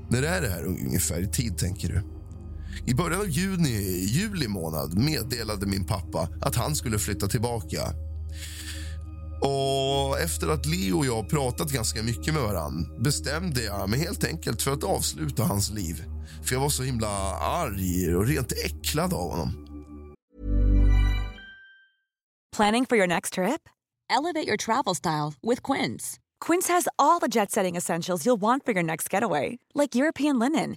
När 0.08 0.22
är 0.22 0.42
det 0.42 0.48
här 0.48 0.64
ungefär 0.64 1.20
i 1.20 1.26
tid, 1.26 1.58
tänker 1.58 1.88
du? 1.88 2.15
I 2.84 2.94
början 2.94 3.20
av 3.20 3.28
juni, 3.28 4.04
juli 4.04 4.48
månad 4.48 4.98
meddelade 4.98 5.66
min 5.66 5.84
pappa 5.84 6.28
att 6.40 6.56
han 6.56 6.76
skulle 6.76 6.98
flytta 6.98 7.28
tillbaka. 7.28 7.82
Och 9.40 10.20
Efter 10.20 10.48
att 10.48 10.66
Leo 10.66 10.98
och 10.98 11.06
jag 11.06 11.28
pratat 11.28 11.72
ganska 11.72 12.02
mycket 12.02 12.34
med 12.34 12.42
varann 12.42 13.02
bestämde 13.02 13.62
jag 13.62 13.90
mig 13.90 14.00
helt 14.00 14.24
enkelt 14.24 14.62
för 14.62 14.72
att 14.72 14.84
avsluta 14.84 15.44
hans 15.44 15.70
liv. 15.70 16.04
För 16.42 16.54
Jag 16.54 16.60
var 16.60 16.68
så 16.68 16.82
himla 16.82 17.08
arg 17.36 18.16
och 18.16 18.26
rent 18.26 18.52
äcklad 18.52 19.14
av 19.14 19.30
honom. 19.30 19.66
Planning 22.56 22.86
for 22.86 22.96
your 22.96 23.06
next 23.06 23.34
trip? 23.34 23.68
Elevate 24.10 24.46
your 24.46 24.56
travel 24.56 24.94
style 24.94 25.34
with 25.42 25.62
Quince. 25.72 26.18
Quince 26.46 26.72
has 26.72 26.88
all 26.98 27.20
the 27.20 27.28
jet 27.28 27.50
setting 27.50 27.76
essentials 27.76 28.24
you'll 28.26 28.40
want 28.40 28.64
for 28.64 28.72
your 28.74 28.82
next 28.84 29.12
getaway. 29.12 29.58
Like 29.74 29.98
European 29.98 30.38
linen 30.38 30.76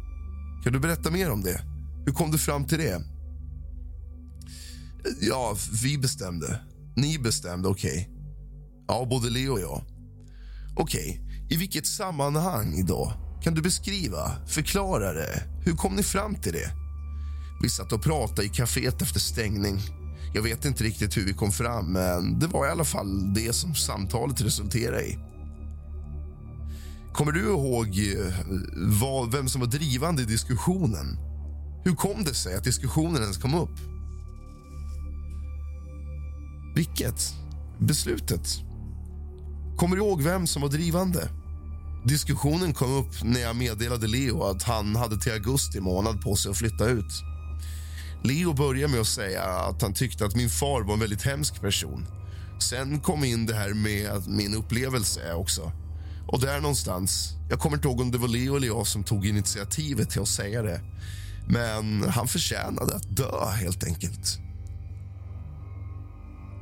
Kan 0.63 0.73
du 0.73 0.79
berätta 0.79 1.11
mer 1.11 1.31
om 1.31 1.41
det? 1.41 1.61
Hur 2.05 2.13
kom 2.13 2.31
du 2.31 2.37
fram 2.37 2.65
till 2.65 2.77
det? 2.77 3.01
Ja, 5.21 5.55
vi 5.83 5.97
bestämde. 5.97 6.59
Ni 6.95 7.19
bestämde, 7.19 7.67
okej. 7.67 7.91
Okay. 7.91 8.05
Ja, 8.87 9.07
både 9.09 9.29
Leo 9.29 9.51
och 9.51 9.59
jag. 9.59 9.83
Okej, 10.75 11.21
okay. 11.23 11.47
i 11.49 11.57
vilket 11.57 11.87
sammanhang 11.87 12.85
då? 12.85 13.13
Kan 13.43 13.53
du 13.53 13.61
beskriva? 13.61 14.31
Förklara 14.47 15.13
det. 15.13 15.43
Hur 15.65 15.75
kom 15.75 15.95
ni 15.95 16.03
fram 16.03 16.35
till 16.35 16.53
det? 16.53 16.71
Vi 17.61 17.69
satt 17.69 17.91
och 17.91 18.01
pratade 18.01 18.43
i 18.43 18.49
kaféet 18.49 19.01
efter 19.01 19.19
stängning. 19.19 19.79
Jag 20.33 20.41
vet 20.41 20.65
inte 20.65 20.83
riktigt 20.83 21.17
hur 21.17 21.25
vi 21.25 21.33
kom 21.33 21.51
fram, 21.51 21.85
men 21.85 22.39
det 22.39 22.47
var 22.47 22.67
i 22.67 22.69
alla 22.69 22.83
fall 22.83 23.33
det 23.33 23.53
som 23.53 23.75
samtalet 23.75 24.41
resulterade 24.41 25.07
i. 25.07 25.19
Kommer 27.13 27.31
du 27.31 27.39
ihåg 27.39 27.87
eh, 27.87 28.33
vad, 29.01 29.31
vem 29.31 29.49
som 29.49 29.61
var 29.61 29.67
drivande 29.67 30.21
i 30.21 30.25
diskussionen? 30.25 31.17
Hur 31.83 31.95
kom 31.95 32.23
det 32.23 32.33
sig 32.33 32.55
att 32.55 32.63
diskussionen 32.63 33.21
ens 33.21 33.37
kom 33.37 33.55
upp? 33.55 33.79
Vilket? 36.75 37.33
Beslutet? 37.79 38.47
Kommer 39.77 39.95
du 39.95 40.01
ihåg 40.01 40.21
vem 40.21 40.47
som 40.47 40.61
var 40.61 40.69
drivande? 40.69 41.29
Diskussionen 42.05 42.73
kom 42.73 42.91
upp 42.93 43.23
när 43.23 43.39
jag 43.39 43.55
meddelade 43.55 44.07
Leo 44.07 44.43
att 44.43 44.63
han 44.63 44.95
hade 44.95 45.17
till 45.17 45.31
augusti 45.31 45.79
månad 45.79 46.21
på 46.21 46.35
sig 46.35 46.51
att 46.51 46.57
flytta 46.57 46.85
ut. 46.85 47.13
Leo 48.23 48.53
började 48.53 48.93
med 48.93 49.01
att 49.01 49.07
säga 49.07 49.43
att 49.43 49.81
han 49.81 49.93
tyckte 49.93 50.25
att 50.25 50.35
min 50.35 50.49
far 50.49 50.81
var 50.81 50.93
en 50.93 50.99
väldigt 50.99 51.21
hemsk 51.21 51.61
person. 51.61 52.05
Sen 52.59 52.99
kom 52.99 53.23
in 53.23 53.45
det 53.45 53.55
här 53.55 53.73
med 53.73 54.27
min 54.27 54.55
upplevelse 54.55 55.33
också. 55.33 55.71
Och 56.31 56.39
där 56.39 56.61
någonstans, 56.61 57.33
jag 57.49 57.59
kommer 57.59 57.77
inte 57.77 57.87
ihåg 57.87 58.01
om 58.01 58.11
det 58.11 58.17
var 58.17 58.27
Leo 58.27 58.55
eller 58.55 58.67
jag 58.67 58.87
som 58.87 59.03
tog 59.03 59.25
initiativet 59.25 60.09
till 60.09 60.21
att 60.21 60.27
säga 60.27 60.61
det. 60.61 60.81
Men 61.47 62.03
han 62.09 62.27
förtjänade 62.27 62.95
att 62.95 63.15
dö, 63.15 63.45
helt 63.45 63.83
enkelt. 63.83 64.39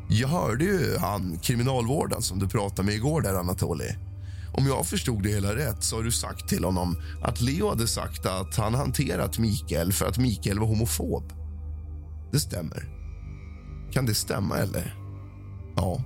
Jag 0.10 0.28
hörde 0.28 0.64
ju 0.64 0.98
han 0.98 1.40
kriminalvården 1.40 2.22
som 2.22 2.40
du 2.40 2.48
pratade 2.48 2.86
med 2.86 2.96
igår 2.96 3.22
där, 3.22 3.34
Anatoli. 3.34 3.96
Om 4.54 4.68
jag 4.68 4.86
förstod 4.86 5.24
det 5.24 5.30
hela 5.30 5.56
rätt 5.56 5.84
så 5.84 5.96
har 5.96 6.04
du 6.04 6.12
sagt 6.12 6.50
till 6.50 6.64
honom 6.64 6.96
att 7.24 7.42
Leo 7.42 7.70
hade 7.70 7.88
sagt 7.88 8.26
att 8.26 8.56
han 8.56 8.74
hanterat 8.74 9.40
Mikael 9.40 9.94
för 9.94 10.06
att 10.06 10.18
Mikael 10.18 10.60
var 10.60 10.68
homofob. 10.68 11.34
Det 12.32 12.40
stämmer. 12.40 12.90
Kan 13.92 14.06
det 14.06 14.16
stämma, 14.16 14.58
eller? 14.58 14.96
Ja. 15.76 16.04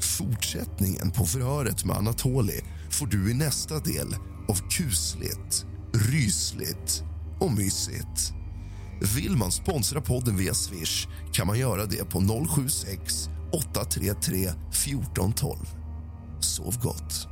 Fortsättningen 0.00 1.10
på 1.10 1.24
förhöret 1.24 1.84
med 1.84 1.96
Anatoli 1.96 2.60
får 2.90 3.06
du 3.06 3.30
i 3.30 3.34
nästa 3.34 3.78
del 3.78 4.14
av 4.48 4.68
kusligt, 4.70 5.66
rysligt 5.92 7.02
och 7.40 7.52
mysigt. 7.52 8.32
Vill 9.16 9.36
man 9.36 9.52
sponsra 9.52 10.00
podden 10.00 10.36
via 10.36 10.54
Swish 10.54 11.08
kan 11.32 11.46
man 11.46 11.58
göra 11.58 11.86
det 11.86 12.10
på 12.10 12.20
076 12.20 13.28
833 13.52 14.36
1412. 14.46 15.56
Sov 16.40 16.78
gott. 16.82 17.29